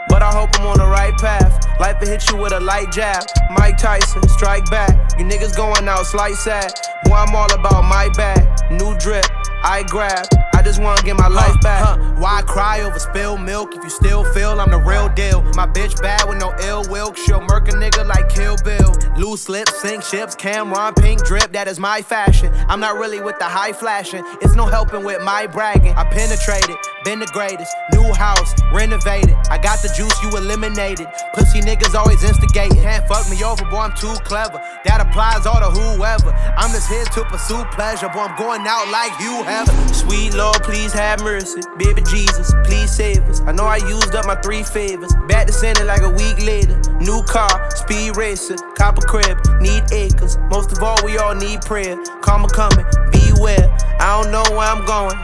[0.08, 1.66] but I hope I'm on the right path.
[1.80, 3.24] Life will hit you with a light jab.
[3.50, 5.18] Mike Tyson, strike back.
[5.18, 6.72] You niggas going out slight sad.
[7.04, 8.46] Boy, I'm all about my bag.
[8.70, 9.26] New drip,
[9.62, 10.26] I grab.
[10.62, 11.82] I just wanna get my life back.
[11.82, 15.42] Huh, why cry over spilled milk if you still feel I'm the real deal?
[15.56, 17.12] My bitch bad with no ill will.
[17.14, 18.94] She'll murk a nigga like Kill Bill.
[19.16, 22.54] Loose lips, sink ships, Cameron, pink drip, that is my fashion.
[22.68, 24.24] I'm not really with the high flashing.
[24.40, 25.94] It's no helping with my bragging.
[25.94, 27.74] I penetrated, been the greatest.
[27.92, 29.34] New house, renovated.
[29.50, 31.08] I got the juice, you eliminated.
[31.34, 32.80] Pussy niggas always instigating.
[32.80, 34.62] Can't fuck me over, boy, I'm too clever.
[34.84, 36.30] That applies all to whoever.
[36.56, 39.68] I'm just here to pursue pleasure, boy, I'm going out like you have.
[39.94, 41.60] Sweet Lord, please have mercy.
[41.78, 43.40] Baby Jesus, please save us.
[43.42, 45.12] I know I used up my three favors.
[45.28, 46.78] Back to center like a week later.
[47.00, 50.38] New car, speed racer, copper crib, need acres.
[50.50, 51.96] Most of all, we all need prayer.
[52.22, 53.76] Karma coming, beware.
[54.00, 55.16] I don't know where I'm going,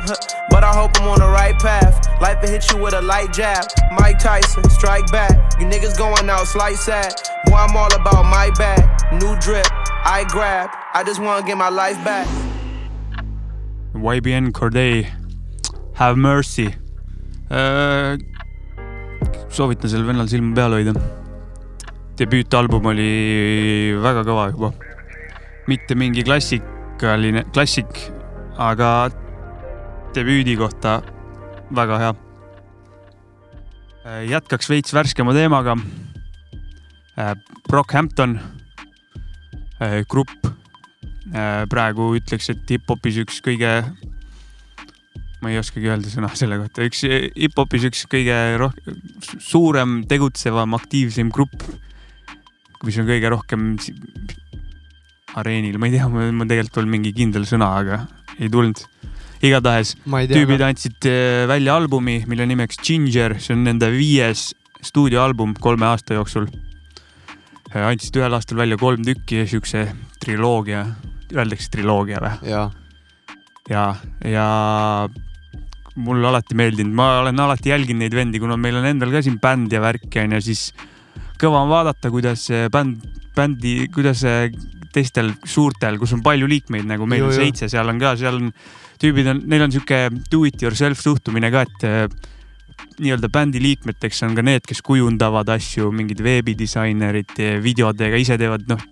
[0.51, 2.07] but I hope I'm on the right path.
[2.21, 3.65] Life will hit you with a light jab.
[3.93, 5.61] Mike Tyson, strike back.
[5.61, 7.13] You niggas going out slice sad.
[7.47, 8.85] Boy, I'm all about my bag.
[9.21, 9.67] New drip,
[10.05, 10.71] I grab.
[10.95, 12.27] I just wanna get my life back.
[13.95, 15.09] YBN Corday,
[15.99, 16.69] Have Mercy
[17.51, 18.15] äh,.
[19.51, 20.93] soovitan sellel vennal silma peal hoida.
[22.19, 23.09] debüütalbum oli
[23.99, 24.71] väga kõva juba.
[25.67, 27.91] mitte mingi klassikaline, klassik,
[28.57, 29.11] aga
[30.15, 31.01] debüüdi kohta
[31.75, 32.13] väga hea.
[34.31, 35.75] jätkaks veits värskema teemaga.
[37.69, 38.39] Brockhampton
[40.09, 40.47] grupp
[41.69, 43.83] praegu ütleks, et hip-hopis üks kõige,
[45.43, 48.99] ma ei oskagi öelda sõna selle kohta, üks hip-hopis üks kõige rohkem,
[49.43, 51.63] suurem, tegutsevam, aktiivsem grupp.
[52.87, 53.73] mis on kõige rohkem
[55.39, 58.05] areenil, ma ei tea, mul tegelikult oli mingi kindel sõna, aga
[58.39, 58.85] ei tulnud.
[59.43, 61.11] igatahes tüübid andsid
[61.51, 66.49] välja albumi, mille nimeks Ginger, see on nende viies stuudioalbum kolme aasta jooksul.
[67.75, 69.87] andsid ühel aastal välja kolm tükki, siukse
[70.19, 70.87] triloogia
[71.35, 72.51] öeldakse triloogia või?
[72.51, 72.63] ja,
[73.71, 73.85] ja,
[74.25, 74.47] ja
[75.99, 79.39] mulle alati meeldinud, ma olen alati jälginud neid vendi, kuna meil on endal ka siin
[79.43, 80.69] bänd ja värki on ju, siis
[81.41, 83.05] kõva on vaadata, kuidas bänd,
[83.37, 84.25] bändi, kuidas
[84.95, 88.51] teistel suurtel, kus on palju liikmeid, nagu meil on seitse, seal on ka, seal on
[88.99, 92.05] tüübid on, neil on sihuke do it yourself suhtumine ka, et eh,
[92.99, 98.87] nii-öelda bändi liikmeteks on ka need, kes kujundavad asju, mingid veebidisainerid videodega, ise teevad noh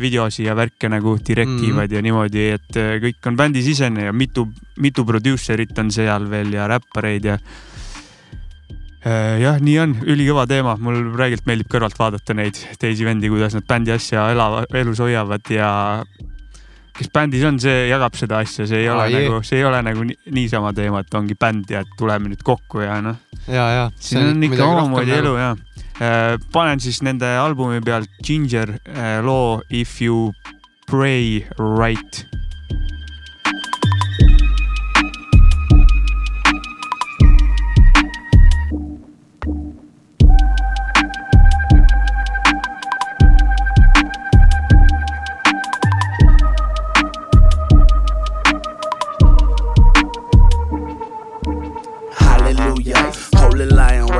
[0.00, 1.94] videosi ja värke nagu direktiivad mm.
[1.96, 4.46] ja niimoodi, et eh, kõik on bändisisene ja mitu,
[4.82, 7.38] mitu produusserit on seal veel ja räppareid ja.
[9.04, 13.56] Eh, jah, nii on, ülikõva teema, mul räigelt meeldib kõrvalt vaadata neid teisi vendi, kuidas
[13.56, 15.68] nad bändi asja elava, elus hoiavad ja
[16.94, 19.26] kes bändis on, see jagab seda asja, see ei ole jee.
[19.26, 22.44] nagu, see ei ole nagu ni- niisama teema, et ongi bänd ja et tuleme nüüd
[22.46, 23.18] kokku ja noh.
[23.48, 23.86] ja, ja.
[23.98, 25.54] siin on ikka omamoodi elu ja.
[26.52, 30.32] Panen siis nende albumi pealt Ginger äh, loo If you
[30.86, 32.26] pray right.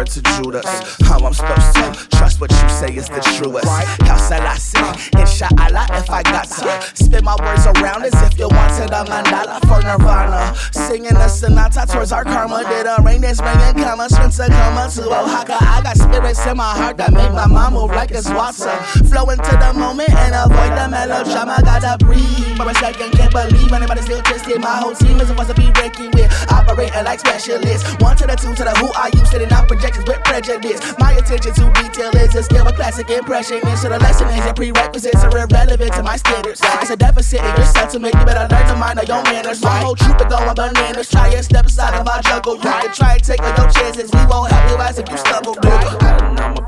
[0.04, 0.66] Word to Judas.
[1.02, 3.66] How I'm supposed to trust what you say is the truest.
[4.04, 4.80] Kausalasi,
[5.18, 9.60] inshallah, if I got to spin my words around as if you wanted a mandala
[9.66, 10.54] for Nirvana.
[10.72, 12.64] Singing a sonata towards our karma.
[12.64, 15.58] Did a rain dance bringing comma, Spencer comma to Oaxaca.
[15.60, 18.76] I got spirits in my heart that make my mom move like it's water.
[19.08, 21.60] Flow into the moment and avoid the melodrama.
[21.64, 24.60] Gotta breathe for a second, can't believe anybody still twisted.
[24.60, 27.96] My whole team is supposed to be wrecking with operating like specialists.
[28.00, 29.68] One to the two to the who are you sitting out
[29.98, 30.80] with prejudice.
[30.98, 33.60] My attention to detail is a skill, a classic impression.
[33.64, 36.60] And so the lesson is your prerequisites are irrelevant to my standards.
[36.62, 38.14] It's a deficit in your sentiment.
[38.14, 39.62] You better learn to mind your manners.
[39.62, 41.10] My whole troop is going bananas.
[41.10, 42.56] Try and step aside of our jungle.
[42.56, 44.10] You can try and take all your chances.
[44.12, 45.54] We won't help you as if you stumble.
[45.62, 46.02] Right?
[46.02, 46.64] I'm a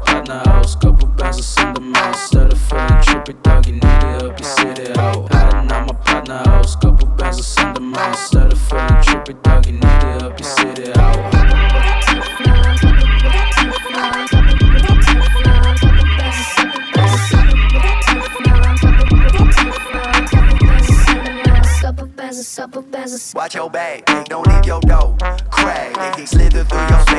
[1.26, 2.16] out.
[2.16, 5.34] Instead of feeling trippy, dog, you need to help you out.
[5.34, 7.08] On my partner house, couple
[23.36, 25.14] Watch your back, don't leave your dough.
[25.50, 27.15] Crack, if he slither through your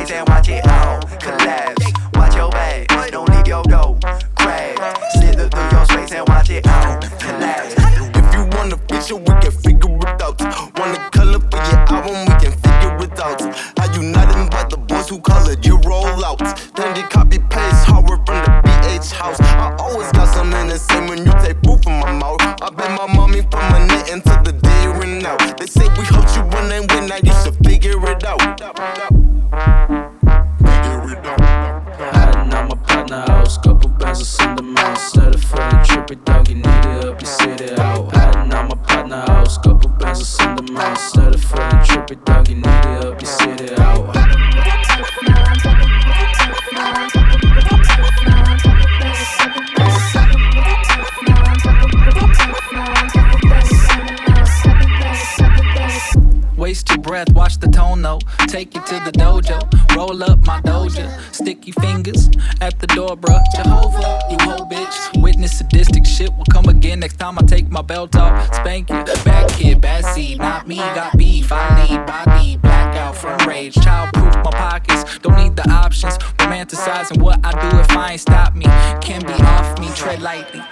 [67.88, 68.54] belt off.
[68.54, 70.76] Spank you, back kid, bad seed, not me.
[70.76, 73.74] Got beef, I lead body, blackout from rage.
[73.74, 76.14] Childproof my pockets, don't need the options.
[76.38, 78.66] Romanticizing what I do if I ain't stop me.
[79.00, 80.62] Can be off me, tread lightly.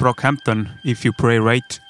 [0.00, 1.80] Brockhampton, If you pray right.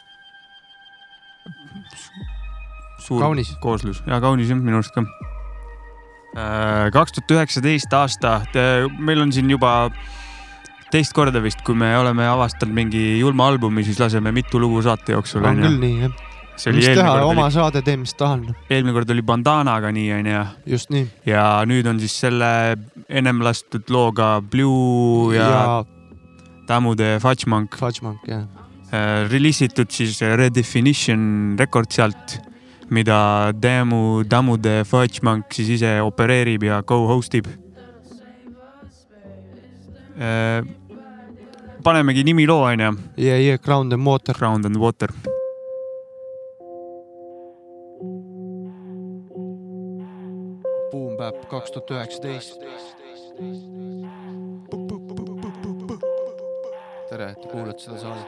[3.04, 3.50] suur Kaunis.
[3.60, 5.02] kooslus ja kaunis jah, minu arust ka.
[6.92, 8.30] kaks tuhat üheksateist aasta,
[8.98, 9.90] meil on siin juba
[10.94, 15.16] teist korda vist, kui me oleme avastanud mingi julma albumi, siis laseme mitu lugu saate
[15.16, 15.42] jooksul.
[15.42, 16.12] on küll nii jah.
[16.54, 18.44] see oli mis teha, oma oli, saade tee, mis tahan.
[18.70, 20.44] eelmine kord oli Bandanaga nii onju.
[20.70, 21.08] just nii.
[21.26, 22.50] ja nüüd on siis selle
[23.08, 25.82] ennem lastud looga Blue ja, Ja-.
[26.64, 27.74] Tammude Fudgemonk.
[27.76, 28.46] Fudgemonk jah.
[29.28, 32.38] Reliisitud siis Redefinition rekord sealt,
[32.94, 37.50] mida Tammu, Tammude Fudgemonk siis ise opereerib ja co-host ib.
[41.84, 42.90] Panemegi nimi loo onju.
[43.16, 44.34] Yeah, yeah, Ground and Water.
[44.38, 45.08] Ground and Water.
[50.90, 52.60] Boom Bap kaks tuhat üheksateist.
[57.08, 58.26] tere, et kuulad seda saadet.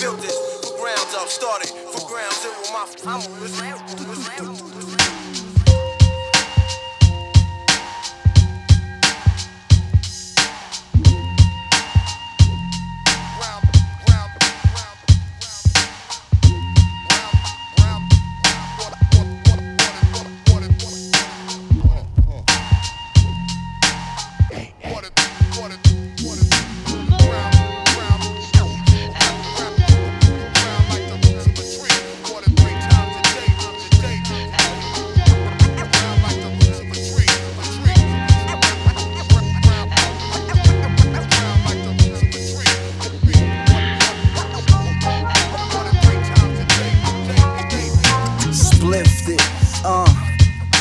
[0.00, 2.56] Built this from ground up, started from ground zero.
[4.96, 5.01] My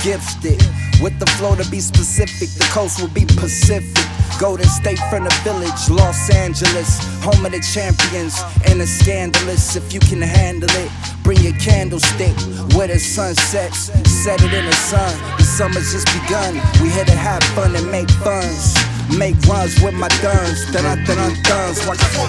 [0.03, 0.61] gifted.
[1.01, 4.05] With the flow to be specific, the coast will be Pacific.
[4.39, 8.41] Golden State from the village, Los Angeles, home of the champions.
[8.65, 10.91] And the scandalous if you can handle it.
[11.23, 12.35] Bring your candlestick
[12.75, 15.37] where the sun sets, set it in the sun.
[15.37, 16.55] The summer's just begun.
[16.81, 18.90] We here to have fun and make funds.
[19.17, 21.85] Make runs with my duns, dun dun dun duns.
[21.85, 22.23] Watch bum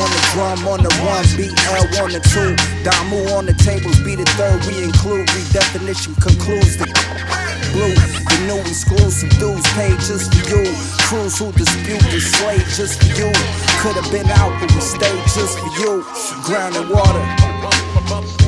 [0.00, 2.56] on the drum, on the one, BL on the two.
[2.82, 4.64] Damu on the tables, be the third.
[4.64, 6.86] We include redefinition concludes the
[7.72, 7.94] blue.
[7.94, 10.64] The new exclusive dudes paid just for you.
[11.04, 13.30] Crews who dispute the slave just for you.
[13.82, 16.04] Could have been out, but we stayed just for you.
[16.44, 18.39] Ground and water.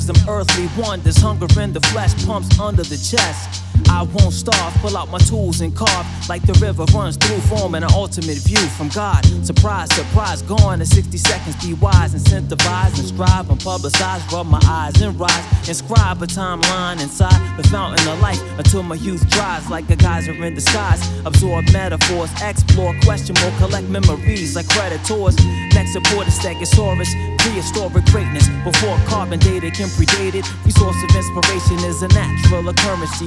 [0.00, 3.69] Worldly wisdom, earthly wonders, hunger in the flesh pumps under the chest.
[3.88, 7.82] I won't starve, pull out my tools and carve like the river runs through, forming
[7.82, 9.24] an ultimate view from God.
[9.44, 11.56] Surprise, surprise, gone in 60 seconds.
[11.64, 14.20] Be wise, incentivize and strive and publicize.
[14.30, 18.96] Rub my eyes and rise, inscribe a timeline inside the fountain of life until my
[18.96, 21.00] youth dries like a geyser in disguise.
[21.24, 25.36] Absorb metaphors, explore, question more, collect memories like predators.
[25.74, 30.46] Next support is Stegosaurus, prehistoric greatness before carbon data can predate it.
[30.64, 33.20] Resource of inspiration is a natural occurrence.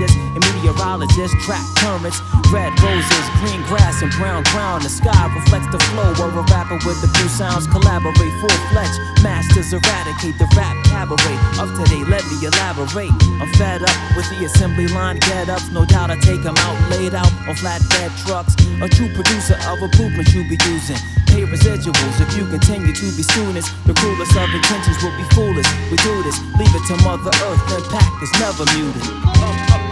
[0.00, 2.20] Geologist and meteorologist track currents.
[2.48, 4.82] Red roses, green grass, and brown ground.
[4.82, 7.66] The sky reflects the flow of a rapper with the blue sounds.
[7.66, 8.96] Collaborate full fledged.
[9.22, 12.00] Masters eradicate the rap cabaret of today.
[12.08, 13.12] Let me elaborate.
[13.44, 15.70] I'm fed up with the assembly line get ups.
[15.70, 18.56] No doubt I take them out, laid out on flatbed trucks.
[18.80, 20.96] A true producer of a blueprint you be using.
[21.28, 23.68] Pay residuals if you continue to be students.
[23.84, 25.68] The coolest of intentions will be foolish.
[25.92, 27.60] We do this, leave it to Mother Earth.
[27.76, 29.04] Impact is never muted.
[29.36, 29.89] Yeah.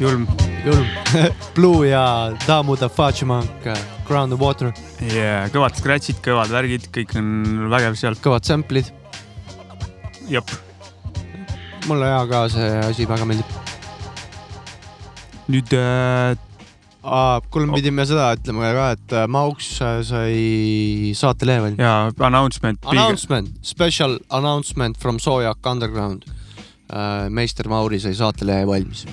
[0.00, 0.26] julm.
[0.64, 0.86] julm.
[1.54, 3.50] Blue ja Damu the Fudgemonk,
[4.08, 4.72] Ground and Water.
[5.00, 5.48] yeah,.
[5.52, 8.16] kõvad scratch'id, kõvad värgid, kõik on vägev seal.
[8.16, 8.92] kõvad sample'id.
[10.28, 10.56] jep.
[11.86, 13.59] mulle ja ka see asi väga meeldib.
[15.50, 16.36] Nüüd äh,.
[17.50, 20.34] kuule, me pidime seda ütlema ka, et äh, Mauks äh, sai
[21.16, 21.80] saatelehe valmis.
[21.80, 22.78] jaa, announcement.
[22.92, 26.28] Announcement, special announcement from Sojak Underground.
[27.30, 29.06] meister Mauri sai saatelehe valmis.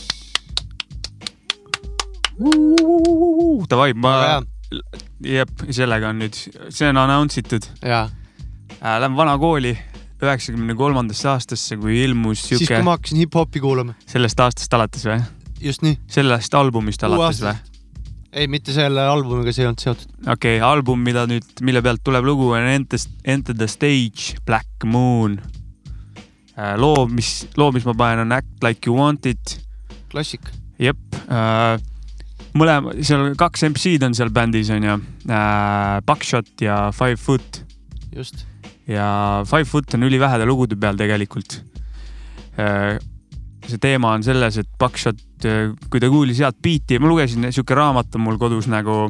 [3.70, 4.42] Davai, ma,
[5.24, 6.40] jep, sellega on nüüd,
[6.70, 7.68] see on announce itud.
[7.84, 8.08] jaa.
[8.82, 9.78] Lähme vana kooli
[10.26, 13.96] üheksakümne kolmandasse aastasse, kui ilmus siis, sihuke kui, ma hakkasin hip-hopi kuulama.
[14.10, 15.22] sellest aastast alates või?
[15.62, 16.00] just nii.
[16.12, 17.56] sellest albumist alates või?
[18.36, 20.12] ei, mitte selle albumiga, see ei olnud seotud.
[20.26, 24.86] okei okay,, album, mida nüüd, mille pealt tuleb lugu, on Enter, Enter the Stage, Black
[24.86, 25.40] Moon.
[26.80, 29.60] loo, mis, loo, mis ma panen, on Act Like You Want It.
[30.12, 30.52] klassik.
[30.80, 31.78] jep äh,,
[32.56, 34.98] mõlema, seal kaks MC-d on seal bändis on ju
[35.32, 37.64] äh,, Buckshot ja Five Foot.
[38.16, 38.46] just.
[38.88, 41.60] Ja Five Foot on ülivähede lugude peal tegelikult
[42.60, 42.98] äh,.
[43.66, 45.18] see teema on selles, et Buckshot,
[45.90, 49.08] kui ta kuulis head biiti, ma lugesin, sihuke raamat on mul kodus nagu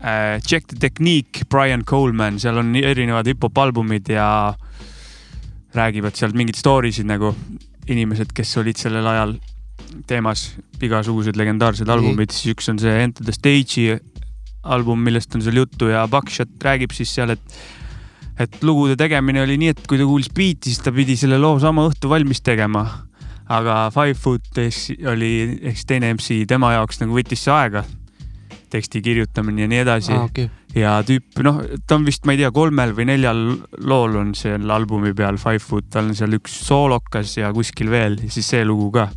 [0.00, 4.54] äh, Check the Technique, Brian Coleman, seal on erinevad hip-hop albumid ja
[5.76, 7.34] räägivad sealt mingeid story sid nagu
[7.90, 9.36] inimesed, kes olid sellel ajal
[10.08, 10.46] teemas
[10.80, 13.98] igasugused legendaarsed albumid, siis üks on see Enter the Stage'i
[14.62, 17.60] album, millest on seal juttu ja Buckshot räägib siis seal, et
[18.40, 21.58] et lugude tegemine oli nii, et kui ta kuulis biiti, siis ta pidi selle loo
[21.60, 22.86] sama õhtu valmis tegema.
[23.50, 24.60] aga Five Foot
[25.10, 27.82] oli ehk siis teine MC, tema jaoks nagu võttis see aega,
[28.70, 30.46] teksti kirjutamine ja nii edasi Aa, okei.
[30.78, 33.40] ja tüüp, noh, ta on vist, ma ei tea, kolmel või neljal
[33.82, 38.20] lool on seal albumi peal Five Foot, tal on seal üks soolokas ja kuskil veel,
[38.30, 39.10] siis see lugu ka.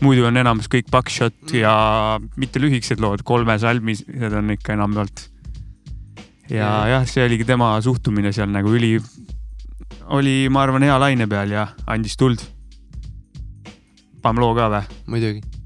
[0.00, 5.29] muidu on enamus kõik Buckshot ja mitte lühikesed lood, kolmesalmised on ikka enamjaolt.
[6.50, 8.96] Ja jah, see oligi tema suhtumine seal nagu üli,
[10.10, 12.42] oli, ma arvan, hea laine peal ja andis tuld.
[14.22, 14.82] paneme loo ka või?
[15.06, 15.59] muidugi.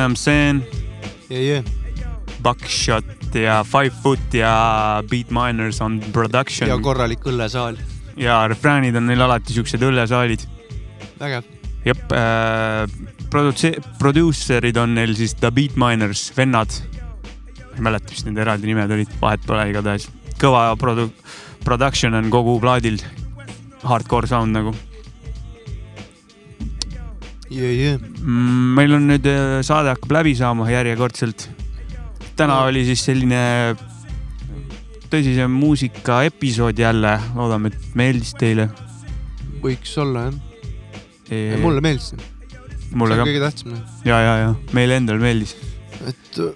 [0.00, 0.62] know what I'm saying?
[1.28, 1.62] yeah, yeah.
[2.42, 7.76] Buckshot ja Five Foot ja Beat Miners on production ja korralik õllesaal.
[8.16, 10.46] ja refräänid on neil alati siuksed õllesaalid.
[11.20, 11.44] vägev.
[11.84, 12.86] jep äh,,
[13.30, 16.80] produtse-, produusserid on neil siis The Beat Miners, vennad.
[17.70, 20.08] ma ei mäleta, mis nende eraldi nimed olid, vahet pole, igatahes
[20.40, 21.10] kõva produ-,
[21.64, 23.02] production on kogu plaadil.
[23.84, 24.72] Hardcore sound nagu
[27.50, 27.72] yeah,.
[27.74, 27.98] Yeah.
[28.22, 31.48] Mm, meil on nüüd äh, saade hakkab läbi saama järjekordselt.
[32.38, 33.40] täna oli siis selline
[35.10, 38.70] tõsisem muusika episood jälle, loodame, et meeldis teile.
[39.60, 40.38] võiks olla jah
[41.30, 41.50] eee...
[41.52, 41.58] Ja.
[41.62, 42.14] mulle meeldis.
[42.94, 43.26] mulle ka.
[43.28, 43.76] kõige tähtsam.
[44.06, 45.56] ja, ja, ja meile endale meeldis.
[46.06, 46.52] et äh,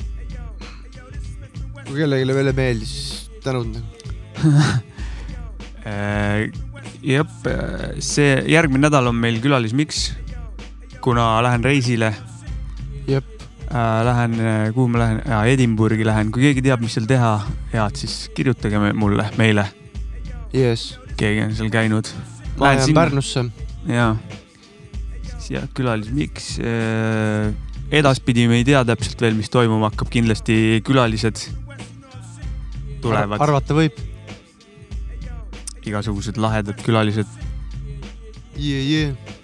[1.85, 3.81] kui kellelegi veel ei meeldi, siis tänud
[5.91, 6.51] äh,
[7.05, 7.27] jah,
[8.03, 10.13] see järgmine nädal on meil külalismiks
[11.05, 12.15] kuna lähen reisile.
[13.07, 13.25] jep.
[13.69, 17.33] Äh, lähen, äh, kuhu ma lähen, Edinburgi lähen, kui keegi teab, mis seal teha,
[17.73, 19.67] head, siis kirjutage mulle, meile.
[20.53, 20.95] jess.
[21.21, 22.09] keegi on seal käinud.
[22.57, 23.01] ma lähen sinna.
[23.01, 23.45] Pärnusse.
[23.89, 24.15] jaa.
[25.35, 26.49] siis head külalismiks.
[26.63, 27.53] Äh,
[27.93, 31.45] edaspidi me ei tea täpselt veel, mis toimuma hakkab, kindlasti külalised
[33.05, 33.49] tulevad Ar.
[33.51, 34.01] arvata võib.
[35.85, 37.29] igasugused lahedad külalised
[38.57, 38.81] yeah,.
[38.81, 39.39] Yeah.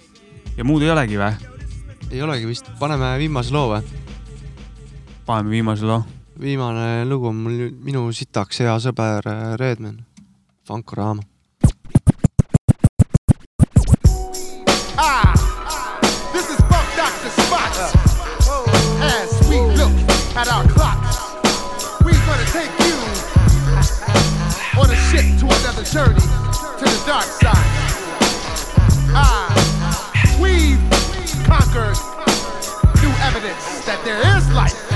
[0.57, 1.50] ja muud ei olegi või?
[2.11, 3.83] ei olegi vist, paneme viimase loo või?
[5.27, 6.03] paneme viimase loo.
[6.41, 10.01] viimane lugu on mul minu sitaks hea sõber äh, Redman,
[10.67, 11.23] Fankoraama
[14.97, 15.35] ah,.
[16.33, 17.79] This is Funk Doctor Spot
[19.07, 19.95] as we look
[20.35, 20.99] at our clock.
[22.05, 22.97] We gonna take you
[24.81, 26.27] on a ship to another journey
[26.81, 27.71] to the dark side.
[29.15, 29.47] Ah,
[30.41, 30.90] we've
[31.51, 31.99] conquered
[33.03, 34.90] new evidence that there is life.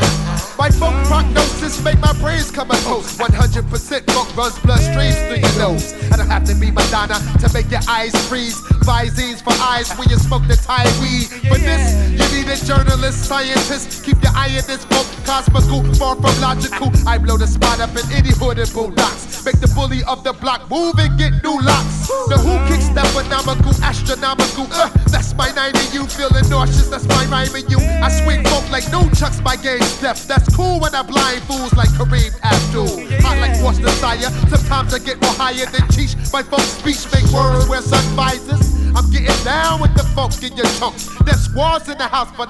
[0.65, 3.21] My folk prognosis made my brains come a toast.
[3.21, 5.93] 100% funk runs bloodstreams through your nose.
[6.11, 8.59] I don't have to be Madonna to make your eyes freeze.
[8.81, 11.29] Visines for eyes when you smoke the Thai weed.
[11.53, 11.85] For this,
[12.17, 14.05] you need a journalist, scientist.
[14.05, 16.89] Keep your eye in this book, cosmical, far from logical.
[17.07, 19.45] I blow the spot up in any hood and bullocks.
[19.45, 22.09] Make the bully of the block move and get new locks.
[22.33, 24.65] The who kicks that phenomenal, astronomical.
[24.73, 26.89] Uh, that's my 90, you feeling nauseous.
[26.89, 27.77] That's my rhyming you.
[28.01, 30.17] I swing folk like no chucks, my game step.
[30.25, 32.87] That's cool when I blind fools like Kareem Abdul.
[33.23, 34.31] Hot like Force Desire.
[34.49, 36.15] Sometimes I get more higher than Cheech.
[36.33, 38.75] My folks' speech make words wear sun visors.
[38.95, 41.11] I'm getting down with the folks in your chunks.
[41.25, 42.47] There's squads in the house for,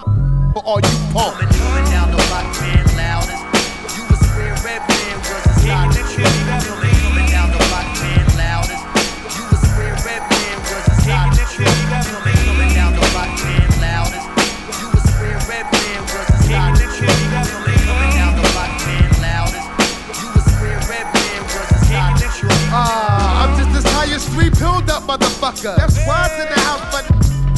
[0.52, 1.56] for all you punks.
[25.64, 27.08] There's squads in the house, but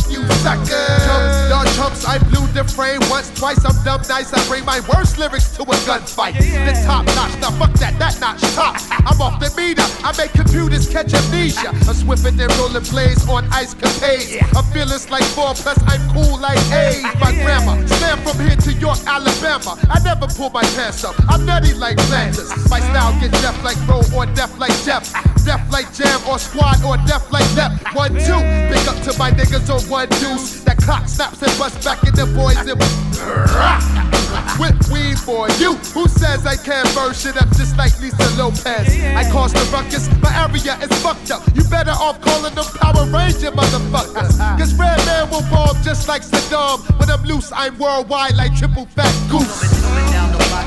[0.09, 0.86] you sucker.
[1.02, 3.64] Chumps, y'all chumps, I blew the frame once, twice.
[3.64, 4.32] I'm dumb nice.
[4.32, 6.38] I bring my worst lyrics to a gunfight.
[6.38, 8.78] The top notch, now fuck that, that notch top.
[9.11, 9.82] I'm off the meter.
[10.07, 11.70] I make computers catch amnesia.
[11.70, 14.38] I'm swiffing and rolling plays on ice capades.
[14.54, 17.02] I'm fearless like four, plus I'm cool like eight.
[17.18, 19.74] My grandma, slam from here to York, Alabama.
[19.90, 21.16] I never pull my pants up.
[21.28, 22.54] I'm nutty like Flanders.
[22.70, 25.11] My style get deaf like Bro or deaf like Jeff.
[25.47, 27.70] Deaf like Jam or Squad or deaf like Lep.
[27.94, 28.42] One, two.
[28.66, 30.64] Big up to my niggas on one deuce.
[30.64, 32.74] That clock snaps and busts back in the boys and
[34.59, 35.74] Whip weed for you.
[35.94, 38.90] Who says I can't burn shit up just like Lisa Lopez?
[39.14, 40.11] I cause the ruckus.
[40.20, 41.47] My area is fucked up.
[41.55, 44.34] You better off calling them Power Ranger motherfuckers.
[44.59, 46.82] Cause Red Man will bomb just like Saddam.
[46.99, 49.62] When I'm loose, I'm worldwide like triple fat goose.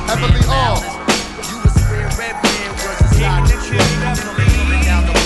[0.07, 0.45] Heavily
[3.19, 3.49] side.
[4.55, 5.18] Coming down the